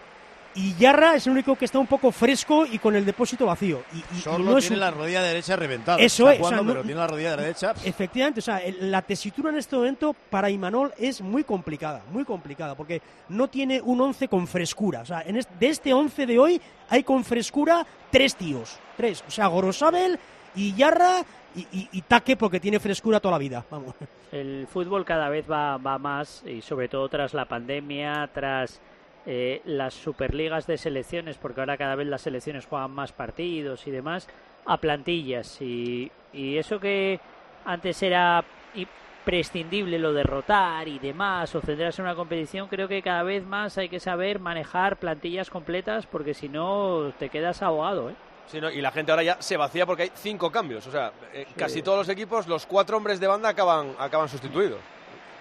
[0.58, 3.84] Y Yarra es el único que está un poco fresco y con el depósito vacío.
[3.94, 6.00] Y, y- y Solo no es tiene un- la rodilla derecha reventada.
[6.00, 7.74] Eso Está es, o sea, jugando, no- pero tiene la rodilla derecha.
[7.86, 12.26] Efectivamente, o sea, el- la tesitura en este momento para Imanol es muy complicada, muy
[12.26, 15.02] complicada, porque no tiene un 11 con frescura.
[15.02, 19.24] O sea, en es- de este 11 de hoy hay con frescura tres tíos, tres.
[19.28, 20.18] O sea, Gorosabel
[20.56, 21.22] y Yarra
[21.56, 23.64] y, y, y Taque porque tiene frescura toda la vida.
[23.70, 23.94] Vamos.
[24.32, 28.82] El fútbol cada vez va, va más y sobre todo tras la pandemia, tras
[29.30, 33.92] eh, las superligas de selecciones, porque ahora cada vez las selecciones juegan más partidos y
[33.92, 34.26] demás,
[34.66, 35.62] a plantillas.
[35.62, 37.20] Y, y eso que
[37.66, 43.02] antes era imprescindible lo de rotar y demás, o centrarse en una competición, creo que
[43.02, 48.10] cada vez más hay que saber manejar plantillas completas porque si no te quedas ahogado.
[48.10, 48.16] ¿eh?
[48.48, 48.72] Sí, ¿no?
[48.72, 50.88] Y la gente ahora ya se vacía porque hay cinco cambios.
[50.88, 54.80] O sea, eh, casi todos los equipos, los cuatro hombres de banda acaban, acaban sustituidos.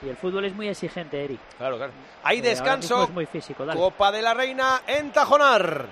[0.07, 1.37] Y el fútbol es muy exigente, Eri.
[1.59, 1.93] Claro, claro.
[2.23, 3.03] Hay descanso.
[3.03, 3.79] es muy físico, dale.
[3.79, 5.87] Copa de la Reina en Tajonar.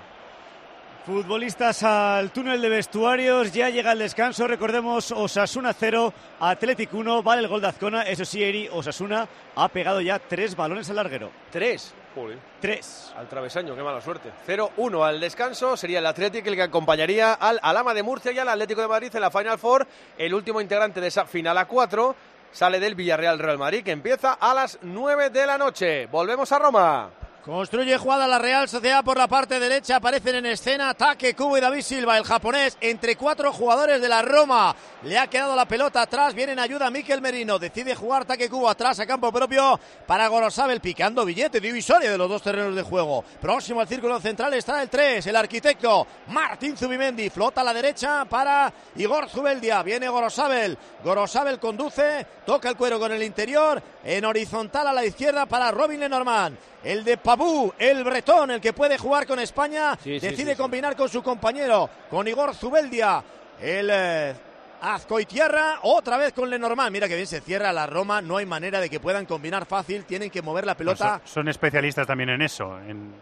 [1.05, 7.43] Futbolistas al túnel de vestuarios, ya llega el descanso, recordemos Osasuna 0, Athletic 1, vale
[7.43, 11.29] el gol de Azcona, eso sí, Eri, Osasuna ha pegado ya tres balones al larguero.
[11.51, 11.93] Tres.
[12.15, 12.39] Joder.
[12.61, 13.13] Tres.
[13.17, 14.31] Al travesaño, qué mala suerte.
[14.47, 15.75] 0-1 al descanso.
[15.75, 19.13] Sería el Athletic el que acompañaría al Alama de Murcia y al Atlético de Madrid
[19.13, 19.85] en la Final Four.
[20.17, 22.15] El último integrante de esa final a 4
[22.55, 26.07] sale del Villarreal Real Madrid que empieza a las 9 de la noche.
[26.07, 27.24] Volvemos a Roma.
[27.45, 29.97] Construye jugada la Real Sociedad por la parte derecha.
[29.97, 34.23] Aparecen en escena Ataque Cubo y David Silva, el japonés, entre cuatro jugadores de la
[34.23, 34.75] Roma.
[35.03, 36.33] Le ha quedado la pelota atrás.
[36.33, 37.59] Viene en ayuda Miquel Merino.
[37.59, 42.27] Decide jugar Ataque Cubo atrás a campo propio para Gorosabel, picando billete divisoria de los
[42.27, 43.23] dos terrenos de juego.
[43.39, 47.29] Próximo al círculo central está el 3, el arquitecto Martín Zubimendi.
[47.29, 49.83] Flota a la derecha para Igor Zubeldia.
[49.83, 50.75] Viene Gorosabel.
[51.03, 53.83] Gorosabel conduce, toca el cuero con el interior.
[54.03, 56.57] En horizontal a la izquierda para Robin Lenormand.
[56.85, 60.55] El de Pabú, el bretón, el que puede jugar con España, Sí, decide sí, sí.
[60.55, 63.23] combinar con su compañero, con Igor Zubeldia.
[63.59, 64.33] El eh,
[64.81, 66.91] Azcoitierra, otra vez con Lenormand.
[66.91, 70.05] Mira que bien se cierra la Roma, no hay manera de que puedan combinar fácil,
[70.05, 71.19] tienen que mover la Pues pelota.
[71.25, 73.13] son, son especialistas también en eso, en,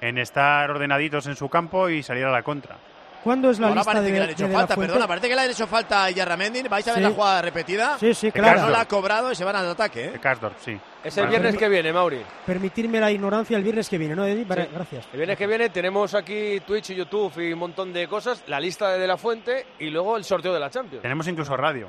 [0.00, 2.76] en estar ordenaditos en su campo y salir a la contra.
[3.24, 5.28] ¿Cuándo es la Ahora lista parece de, que le han hecho de falta, perdona, parece
[5.28, 6.62] que le han hecho falta a Yarramendi.
[6.68, 7.02] ¿Vais a ver Sí.
[7.02, 7.98] la jugada repetida?
[7.98, 8.60] Sí, sí, claro.
[8.62, 10.04] No la ha cobrado y se van al ataque.
[10.14, 10.18] ¿eh?
[10.22, 10.78] Karsdorp, sí.
[11.04, 12.20] Es el viernes que viene, Mauri.
[12.44, 14.44] Permitirme la ignorancia el viernes que viene, ¿no, Eddie?
[14.44, 14.70] Vale, Sí.
[14.74, 15.08] Gracias.
[15.12, 18.58] El viernes que viene tenemos aquí Twitch y YouTube y un montón de cosas, la
[18.58, 21.02] lista de De La Fuente y luego el sorteo de la Champions.
[21.02, 21.88] Tenemos incluso radio.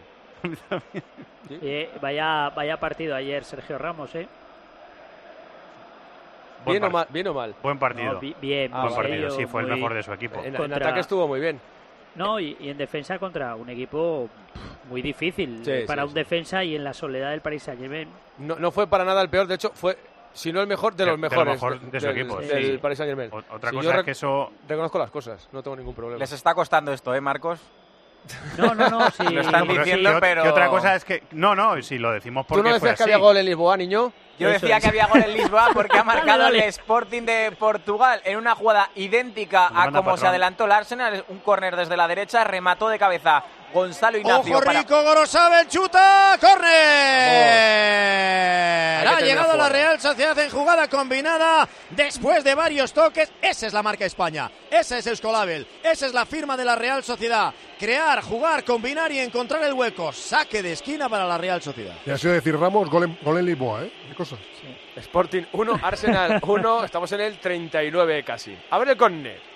[1.49, 4.27] Eh, vaya, vaya partido ayer, Sergio Ramos, ¿eh?
[6.65, 7.55] Bien o, mal, bien o mal.
[7.63, 8.13] Buen partido.
[8.13, 10.39] No, bien, Ah, Buen partido, sí, fue el mejor de su equipo.
[10.41, 11.59] En, en Contra- ataque estuvo muy bien.
[12.19, 14.29] No, y, y en defensa contra un equipo
[14.89, 16.15] muy difícil Sí, eh, para sí, un sí.
[16.15, 18.09] defensa y en la soledad del Paris Saint-Germain.
[18.39, 19.97] No, no fue para nada el peor, de hecho fue,
[20.33, 22.37] si no el mejor, de De- los de lo mejores mejor de su del, equipo,
[22.41, 22.77] del sí.
[22.77, 23.29] Paris Saint Germain.
[23.31, 26.19] O- otra cosa es que eso- Reconozco las cosas, no tengo ningún problema.
[26.19, 27.59] Les está costando esto, ¿eh, Marcos?
[28.57, 29.23] No, no, no, sí.
[29.23, 30.43] Lo están Pero diciendo, pero...
[30.49, 31.23] otra cosa es que...
[31.31, 33.11] No, no, si lo decimos ¿Tú porque no fue decías que así.
[33.13, 34.11] había gol en Lisboa, niño?
[34.39, 34.83] Yo Eso decía es.
[34.83, 36.59] que había gol en Lisboa porque ha marcado Dale, dale.
[36.63, 41.25] el Sporting de Portugal en una jugada idéntica Nos a como se adelantó el Arsenal.
[41.27, 44.55] Un córner desde la derecha, remató de cabeza Gonzalo Ignacio.
[44.55, 46.47] Ojo para- rico, Gorosabel, chuta, que
[49.07, 49.69] Ha llegado la.
[49.69, 53.31] Real Sociedad en jugada combinada después de varios toques.
[53.41, 57.03] Esa es la marca España, esa es Euskolabel, esa es la firma de la Real
[57.03, 57.53] Sociedad.
[57.77, 60.11] Crear, jugar, combinar y encontrar el hueco.
[60.11, 61.95] Saque de esquina para la Real Sociedad.
[62.05, 63.91] Y así decir Ramos, gol en, gol en Lisboa, ¿eh?
[64.95, 68.57] Sporting 1, Arsenal 1, estamos en el 39 casi.
[68.69, 69.49] A ver el córner.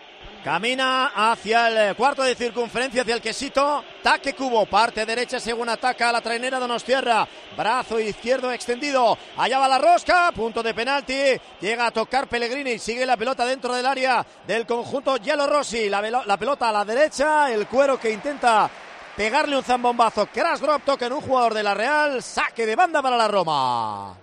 [0.44, 3.82] Camina hacia el eh, cuarto de circunferencia, hacia el quesito.
[4.02, 7.26] Taque cubo, parte derecha según ataca a la trainera Donostierra.
[7.56, 9.18] Brazo izquierdo extendido.
[9.38, 11.40] Allá va la rosca, punto de penalti.
[11.62, 15.90] Llega a tocar Pellegrini, sigue la pelota dentro del área del conjunto Giallo Rossi.
[15.90, 18.70] La, pelota a la derecha, el cuero que intenta
[19.16, 20.26] pegarle un zambombazo.
[20.26, 22.22] Crash drop, toca en un jugador de la Real.
[22.22, 24.23] Saque de banda para la Roma.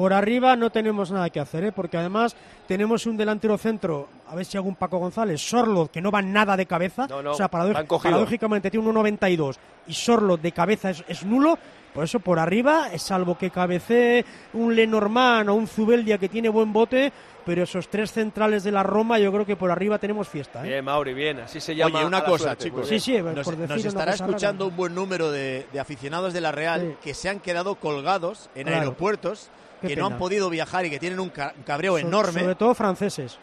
[0.00, 1.72] Por arriba no tenemos nada que hacer, ¿eh?
[1.72, 2.34] porque además
[2.66, 6.22] tenemos un delantero centro, a ver si hago un Paco González, Sorlot, que no va
[6.22, 9.56] nada de cabeza, No, no, o sea, paradójicamente tiene un 1,92
[9.88, 11.58] y Sorlot de cabeza es, es nulo,
[11.92, 14.24] por eso por arriba, salvo que cabecee
[14.54, 17.12] un Lenormand o un Zubeldia que tiene buen bote,
[17.44, 20.64] pero esos tres centrales de la Roma, yo creo que por arriba tenemos fiesta.
[20.64, 20.68] ¿eh?
[20.68, 21.40] Bien, Mauri, bien.
[21.40, 21.98] Así se llama.
[21.98, 22.64] Oye, una cosa, suerte.
[22.64, 22.88] chicos.
[22.88, 23.00] Bien.
[23.00, 24.14] Sí, sí, nos, por decir nos una estará rara.
[24.14, 28.48] escuchando un buen número de, de aficionados de la Real que se han quedado colgados
[28.54, 28.78] en Claro.
[28.80, 31.98] aeropuertos, Qué que no han podido viajar y que tienen un, ca- un cabreo So-
[32.06, 32.40] enorme.
[32.40, 33.38] Sobre todo franceses,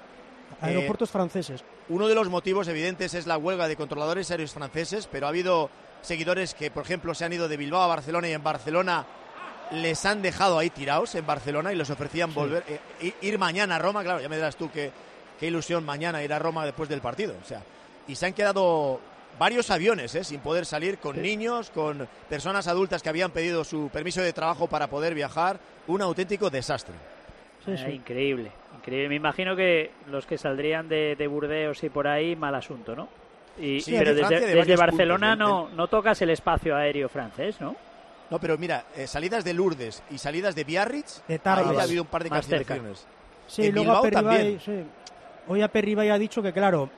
[0.61, 1.63] Eh, aeropuertos franceses.
[1.89, 5.69] Uno de los motivos evidentes es la huelga de controladores aéreos franceses, pero ha habido
[6.01, 9.05] seguidores que, por ejemplo, se han ido de Bilbao a Barcelona y en Barcelona
[9.71, 12.63] les han dejado ahí tirados en Barcelona y les ofrecían volver
[13.01, 14.91] eh, ir mañana a Roma, claro, ya me dirás tú qué,
[15.39, 17.61] qué ilusión mañana ir a Roma después del partido, o sea,
[18.07, 19.01] y se han quedado
[19.37, 23.89] varios aviones eh, sin poder salir con niños, con personas adultas que habían pedido su
[23.91, 26.95] permiso de trabajo para poder viajar, un auténtico desastre.
[27.67, 29.09] Eh, Increíble, increíble.
[29.09, 33.09] Me imagino que los que saldrían de, de Burdeos y por ahí, mal asunto, ¿no?
[33.59, 36.75] Y, Sí, pero de desde, de desde varios Barcelona puntos, no, no tocas el espacio
[36.75, 37.75] aéreo francés, ¿no?
[38.29, 41.77] No, pero mira, eh, salidas de Lourdes y salidas de Biarritz, De ahí Tarbes.
[41.79, 42.75] ha habido un par de Más cerca.
[42.75, 43.07] cancelaciones.
[43.47, 44.59] Sí, en luego Bilbao también.
[44.59, 44.83] sí.
[45.49, 46.89] Hoy Aperribay ha dicho que, claro,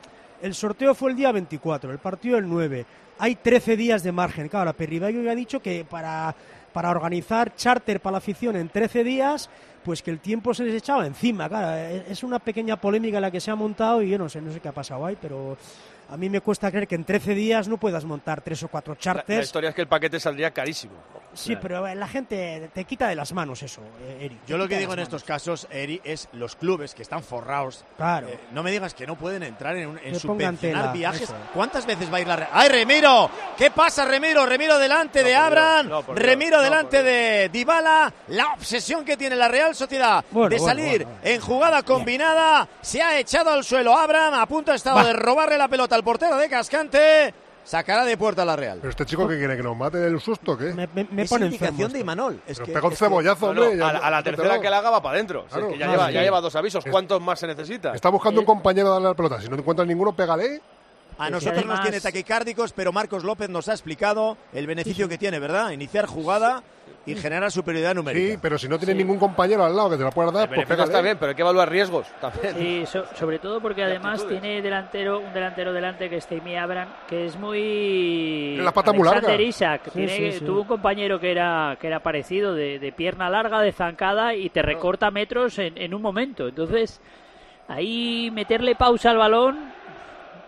[0.42, 2.86] el sorteo fue el día 24, el partido el 9.
[3.20, 4.50] Hay 13 días de margen.
[4.50, 6.34] Claro, Aperribay hoy ha dicho que para,
[6.74, 9.50] para organizar charter para la afición en 13 días,
[9.84, 11.48] pues que el tiempo se les echaba encima.
[11.48, 14.42] Claro, es es una pequeña polémica la que se ha montado y yo no sé,
[14.42, 15.58] no sé qué ha pasado ahí, pero
[16.12, 18.94] a mí me cuesta creer que en 13 días no puedas montar tres o cuatro
[18.94, 19.46] La, la charters.
[19.46, 20.94] historia es que el paquete saldría carísimo.
[21.32, 24.40] Sí, pero la gente te quita de las manos eso, eh, Eric.
[24.48, 27.86] Yo lo que digo en estos casos, Eri, es los clubes que están forrados.
[27.98, 28.28] Claro.
[28.30, 31.22] eh, no me digas que no pueden entrar en, un- en subvencionar tela, viajes.
[31.22, 31.36] eso.
[31.54, 32.50] ¿Cuántas veces va a ir la?
[32.52, 33.30] ¡Ay, Remiro!
[33.56, 34.44] ¿Qué pasa, Remiro?
[34.48, 35.88] Remiro delante de Abraham.
[35.90, 38.12] no, Remiro no, delante de Dybala.
[38.30, 42.68] La obsesión que tiene la Real Sociedad Bueno, de bueno, salir bueno, en jugada combinada.
[42.82, 44.34] Se ha echado al suelo Abraham.
[44.34, 45.04] A punto ha estado Va.
[45.06, 47.34] de robarle la pelota al portero de Cascante.
[47.64, 48.80] Sacará de puerta la Real.
[48.80, 50.74] Pero este chico que quiere que nos mate del susto, ¿qué?
[50.74, 52.00] Me, me- me es pone indicación de.
[52.00, 52.42] Imanol.
[52.48, 53.78] Es que, pega un es que- cebollazo, No, no, hombre.
[53.78, 55.46] ya- a, la- a la ya te tercera que la haga va para adentro.
[55.48, 56.14] Claro, que ya, claro, lleva, sí.
[56.14, 56.86] ya lleva dos avisos.
[56.86, 57.94] Es- ¿Cuántos más se necesita?
[57.94, 59.40] Está buscando un compañero a darle la pelota.
[59.42, 60.62] Si no encuentras ninguno, pégale.
[61.20, 65.08] A Sí, nosotros nos además- tiene taquicárdicos, pero Marcos López nos ha explicado el beneficio
[65.10, 65.70] que tiene, ¿verdad?
[65.72, 66.64] Iniciar jugada
[67.06, 68.34] y generar superioridad numérica.
[68.34, 70.64] Sí, pero si no tienes ningún compañero al lado que te la pueda dar, El
[70.66, 72.56] pues está bien, pero hay que evaluar riesgos también.
[72.56, 76.90] Sí, so- sobre todo porque además tiene delantero, un delantero delante que es Tammy Abraham,
[77.08, 77.60] que es muy...
[78.54, 79.44] Tiene la pata muy Alexander larga.
[79.44, 79.82] Isak.
[79.86, 80.46] Sí, Tiene- sí, sí.
[80.46, 84.50] Tuvo un compañero que era, que era parecido, de, de pierna larga, de zancada, y
[84.50, 86.48] te recorta metros en, en un momento.
[86.48, 87.02] Entonces,
[87.68, 89.72] ahí meterle pausa al balón,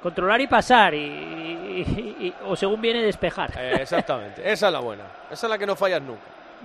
[0.03, 3.51] controlar y pasar, y, y- y- o según viene despejar.
[3.57, 4.41] Eh, exactamente.
[4.49, 5.03] Esa es la buena.
[5.31, 6.21] Esa es la que no fallas nunca.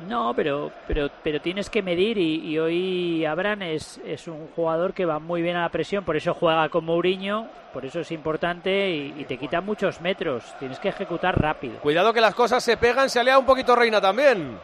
[0.08, 4.92] No, pero, pero, pero tienes que medir y, y hoy Abraham es, es un jugador
[4.92, 8.10] que va muy bien a la presión, por eso juega con Mourinho, por eso es
[8.12, 11.78] importante y, te quita muchos metros, tienes que ejecutar rápido.
[11.80, 14.58] Cuidado que las cosas se pegan, se alea un poquito Reina también.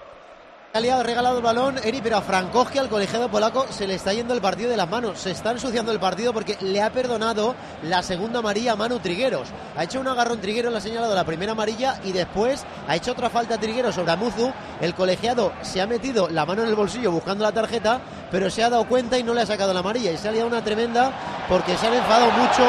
[0.75, 4.15] Ha liado, regalado el balón, Eri, pero a Frankowski, al colegiado polaco, se le está
[4.15, 5.19] yendo el partido de las manos.
[5.19, 9.49] Se está ensuciando el partido porque le ha perdonado la segunda amarilla a Manu Trigueros.
[9.77, 13.13] Ha hecho un agarrón Trigueros, le ha señalado la primera amarilla y después ha hecho
[13.13, 14.51] otra falta Trigueros sobre Amuzu.
[14.81, 18.01] El colegiado se ha metido la mano en el bolsillo buscando la tarjeta,
[18.31, 20.11] pero se ha dado cuenta y no le ha sacado la amarilla.
[20.11, 21.13] Y se ha liado una tremenda
[21.51, 22.63] porque se han enfadado mucho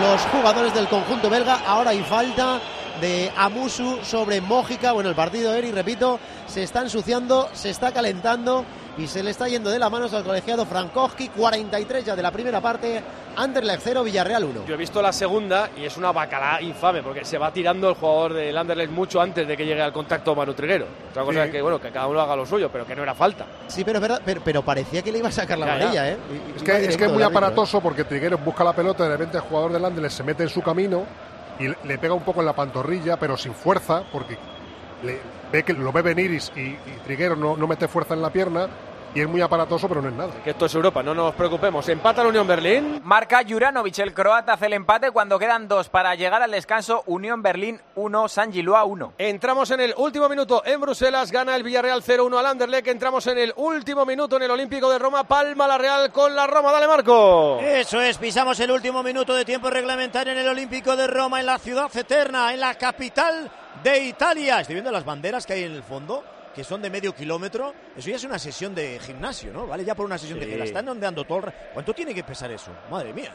[0.00, 1.60] los jugadores del conjunto belga.
[1.66, 2.60] Ahora hay falta
[3.00, 4.92] de Amusu sobre Mójica.
[4.92, 8.64] Bueno, el partido, Eri, repito, se está ensuciando, se está calentando
[8.96, 11.28] y se le está yendo de las manos al colegiado Frankowski.
[11.28, 13.00] 43 ya de la primera parte,
[13.36, 14.64] Anderlecht 0, Villarreal 1.
[14.66, 17.94] Yo he visto la segunda y es una bacalá infame porque se va tirando el
[17.94, 20.86] jugador del Anderlecht mucho antes de que llegue al contacto Manu Triguero.
[21.10, 21.46] Otra cosa Sí.
[21.46, 23.46] es que, bueno, que cada uno haga lo suyo, pero que no era falta.
[23.68, 25.78] Sí, pero es verdad, pero, pero parecía que le iba a sacar la Ya, ya.
[25.80, 26.16] amarilla, ¿eh?
[26.32, 27.26] Y- Es que, es que es muy ¿eh?
[27.26, 30.42] aparatoso porque Trigueros busca la pelota y de repente el jugador del Anderlecht se mete
[30.42, 31.04] en su camino
[31.58, 34.36] y le, pega un poco en la pantorrilla, pero sin fuerza, porque
[35.02, 35.20] le-
[35.52, 38.30] ve que lo ve venir y, y, y Trigueros no, no mete fuerza en la
[38.30, 38.68] pierna
[39.18, 40.30] y es muy aparatoso, pero no es nada.
[40.44, 41.88] Que esto es Europa, no nos preocupemos.
[41.88, 43.00] Empata la Unión Berlín.
[43.02, 47.02] Marca Juranovic, el croata, hace el empate cuando quedan dos para llegar al descanso.
[47.06, 49.14] Unión Berlín 1, San Giloa 1.
[49.18, 52.86] Entramos en el último minuto en Bruselas, gana el Villarreal 0-1 al Anderlecht.
[52.86, 56.46] Entramos en el último minuto en el Olímpico de Roma, palma la Real con la
[56.46, 56.70] Roma.
[56.70, 57.58] Dale, Marco.
[57.60, 61.46] Eso es, pisamos el último minuto de tiempo reglamentario en el Olímpico de Roma, en
[61.46, 63.50] la ciudad eterna, en la capital
[63.82, 64.60] de Italia.
[64.60, 66.22] Estoy viendo las banderas que hay en el fondo,
[66.54, 67.72] que son de medio kilómetro.
[67.96, 69.66] Eso ya es una sesión de gimnasio, ¿no?
[69.66, 70.44] Vale, ya por una sesión Sí.
[70.44, 72.70] de que la están ondeando todo el ra- ¿Cuánto tiene que pesar eso?
[72.90, 73.30] Madre mía.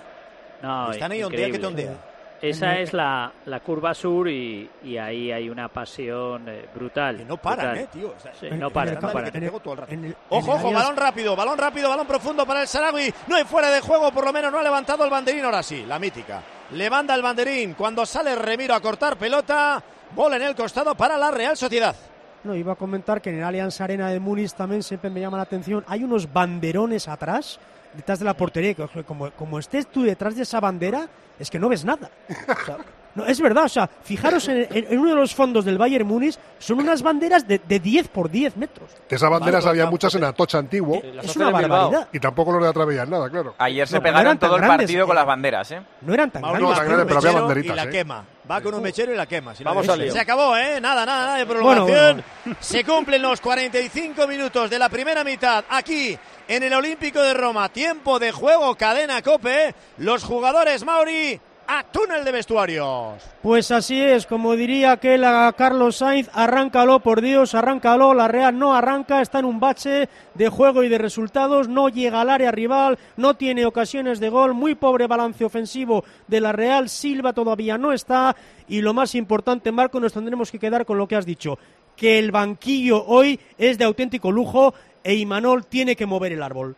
[0.62, 1.94] No, Están ahí ondea que te ondea.
[2.42, 7.26] esa es la, la curva sur y, y ahí hay una pasión eh, brutal.
[7.28, 7.84] no paran, brutal.
[7.84, 8.14] eh, tío.
[8.18, 9.26] O sea, Sí, en- no paran, no paran.
[9.26, 9.94] que te pego todo el rato.
[9.94, 13.14] en el- Ojo, en el ojo, balón rápido, balón rápido, balón profundo para el Sarawi.
[13.28, 15.44] No hay fuera de juego, por lo menos no ha levantado el banderín.
[15.46, 16.42] Ahora sí, la mítica.
[16.72, 19.84] Levanta el banderín cuando sale Remiro a cortar pelota.
[20.16, 21.96] Bola en el costado para la Real Sociedad.
[22.44, 25.38] No, iba a comentar que en el Allianz Arena de Múnich también siempre me llama
[25.38, 25.84] la atención.
[25.88, 27.60] Hay unos banderones atrás,
[27.94, 28.76] detrás de la portería,
[29.08, 31.08] como, como estés tú detrás de esa bandera,
[31.40, 32.10] es que no ves nada.
[32.30, 32.78] O sea,
[33.16, 36.06] no, es verdad, o sea, fijaros en, en- en uno de los fondos del Bayern
[36.08, 38.90] Múnich, son unas banderas de, de 10 por 10 metros.
[39.08, 41.00] Que esas banderas Vale, había la- muchas en Atocha antiguo.
[41.22, 42.08] Es una barbaridad.
[42.12, 43.54] Y tampoco los de atrás veían nada, claro.
[43.60, 45.08] Ayer se No, no pegaron todo el grandes, partido eh.
[45.08, 45.82] con las banderas, ¿eh?
[46.02, 46.72] No eran tan Mauro grandes.
[46.78, 47.90] va tan grande, pero había banderitas, Y la ¿eh?
[47.90, 48.26] quema.
[48.50, 49.56] Va con un mechero y la quema.
[49.56, 49.94] Si Vamos eso.
[49.94, 50.12] al lío.
[50.12, 50.82] Se acabó, ¿eh?
[50.82, 52.24] Nada, nada, nada de Bueno, prolongación.
[52.60, 56.18] Se cumplen los 45 minutos de la primera mitad aquí
[56.48, 57.70] en el Olímpico de Roma.
[57.70, 59.74] Tiempo de juego, cadena cope.
[59.98, 61.40] Los jugadores Mauri
[61.76, 63.24] a túnel de vestuarios.
[63.42, 68.60] Pues así es, como diría aquel a Carlos Sainz, arráncalo, por Dios, arráncalo, la Real
[68.60, 72.52] no arranca, está en un bache de juego y de resultados, no llega al área
[72.52, 77.76] rival, no tiene ocasiones de gol, muy pobre balance ofensivo de la Real, Silva todavía
[77.80, 78.36] no está
[78.68, 81.58] y lo más importante, Marco, nos tendremos que quedar con lo que has dicho,
[81.96, 86.76] que el banquillo hoy es de auténtico lujo e Imanol tiene que mover el árbol.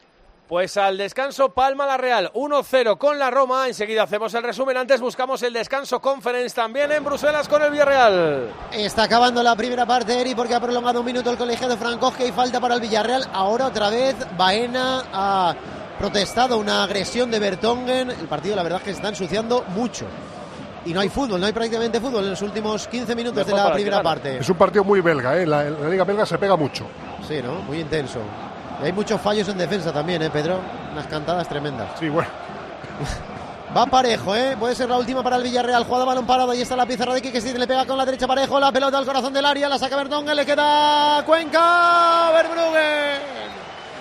[0.47, 3.67] Pues al descanso Palma la Real 1-0 con la Roma.
[3.67, 4.77] Enseguida hacemos el resumen.
[4.77, 8.49] Antes buscamos el descanso Conference también en Bruselas con el Villarreal.
[8.71, 12.31] Está acabando la primera parte, Eri, porque ha prolongado un minuto el colegiado Francosque y
[12.31, 13.27] falta para el Villarreal.
[13.33, 15.55] Ahora otra vez Baena ha
[15.97, 18.11] protestado una agresión de Bertongen.
[18.11, 20.05] El partido, la verdad, es que se está ensuciando mucho.
[20.85, 23.67] Y no hay fútbol, no hay prácticamente fútbol en los últimos 15 minutos Mejor de
[23.69, 24.37] la primera parte.
[24.37, 25.47] Es un partido muy belga, ¿eh?
[25.47, 26.85] La, la Liga Belga se pega mucho.
[27.27, 27.63] Sí, ¿no?
[27.63, 28.19] Muy intenso.
[28.81, 30.59] Y hay muchos fallos en defensa también, ¿eh, Pedro?
[30.91, 31.89] Unas cantadas tremendas.
[31.99, 32.29] Sí, bueno.
[33.75, 34.55] Va parejo, ¿eh?
[34.57, 35.83] Puede ser la última para el Villarreal.
[35.83, 36.51] Jugada balón parado.
[36.51, 37.41] Ahí está la pizarra de Quique.
[37.41, 38.57] Le pega con la derecha parejo.
[38.57, 39.67] La pelota al corazón del área.
[39.67, 40.33] La saca Bertongen.
[40.33, 42.31] Le queda Cuenca.
[42.31, 43.21] Verbruggen.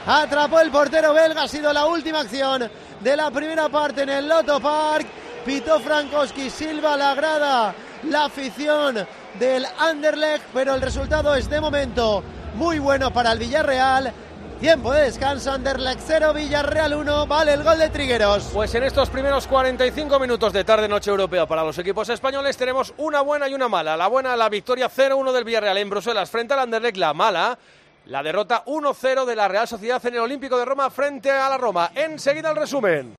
[0.07, 1.43] Atrapó el portero belga.
[1.43, 2.71] Ha sido la última acción
[3.01, 5.09] de la primera parte en el Loto Park.
[5.45, 6.51] Pitó Frankowski.
[6.51, 7.75] Silva la grada.
[8.05, 9.05] La afición
[9.41, 10.45] del Anderlecht.
[10.55, 12.23] Pero el resultado es de momento
[12.55, 14.13] muy bueno para el Villarreal.
[14.61, 15.53] Tiempo de descanso.
[15.53, 17.27] Anderlecht 0, Villarreal 1.
[17.27, 18.51] Vale el gol de Trigueros.
[18.53, 23.21] Pues en estos primeros 45 minutos de tarde-noche europea para los equipos españoles tenemos una
[23.21, 23.97] buena y una mala.
[23.97, 26.97] La buena, la victoria 0-1 del Villarreal en Bruselas frente al Anderlecht.
[26.97, 27.59] La mala,
[28.07, 31.59] la derrota 1-0 de la Real Sociedad en el Olímpico de Roma frente a la
[31.59, 31.91] Roma.
[31.95, 33.13] Enseguida el resumen.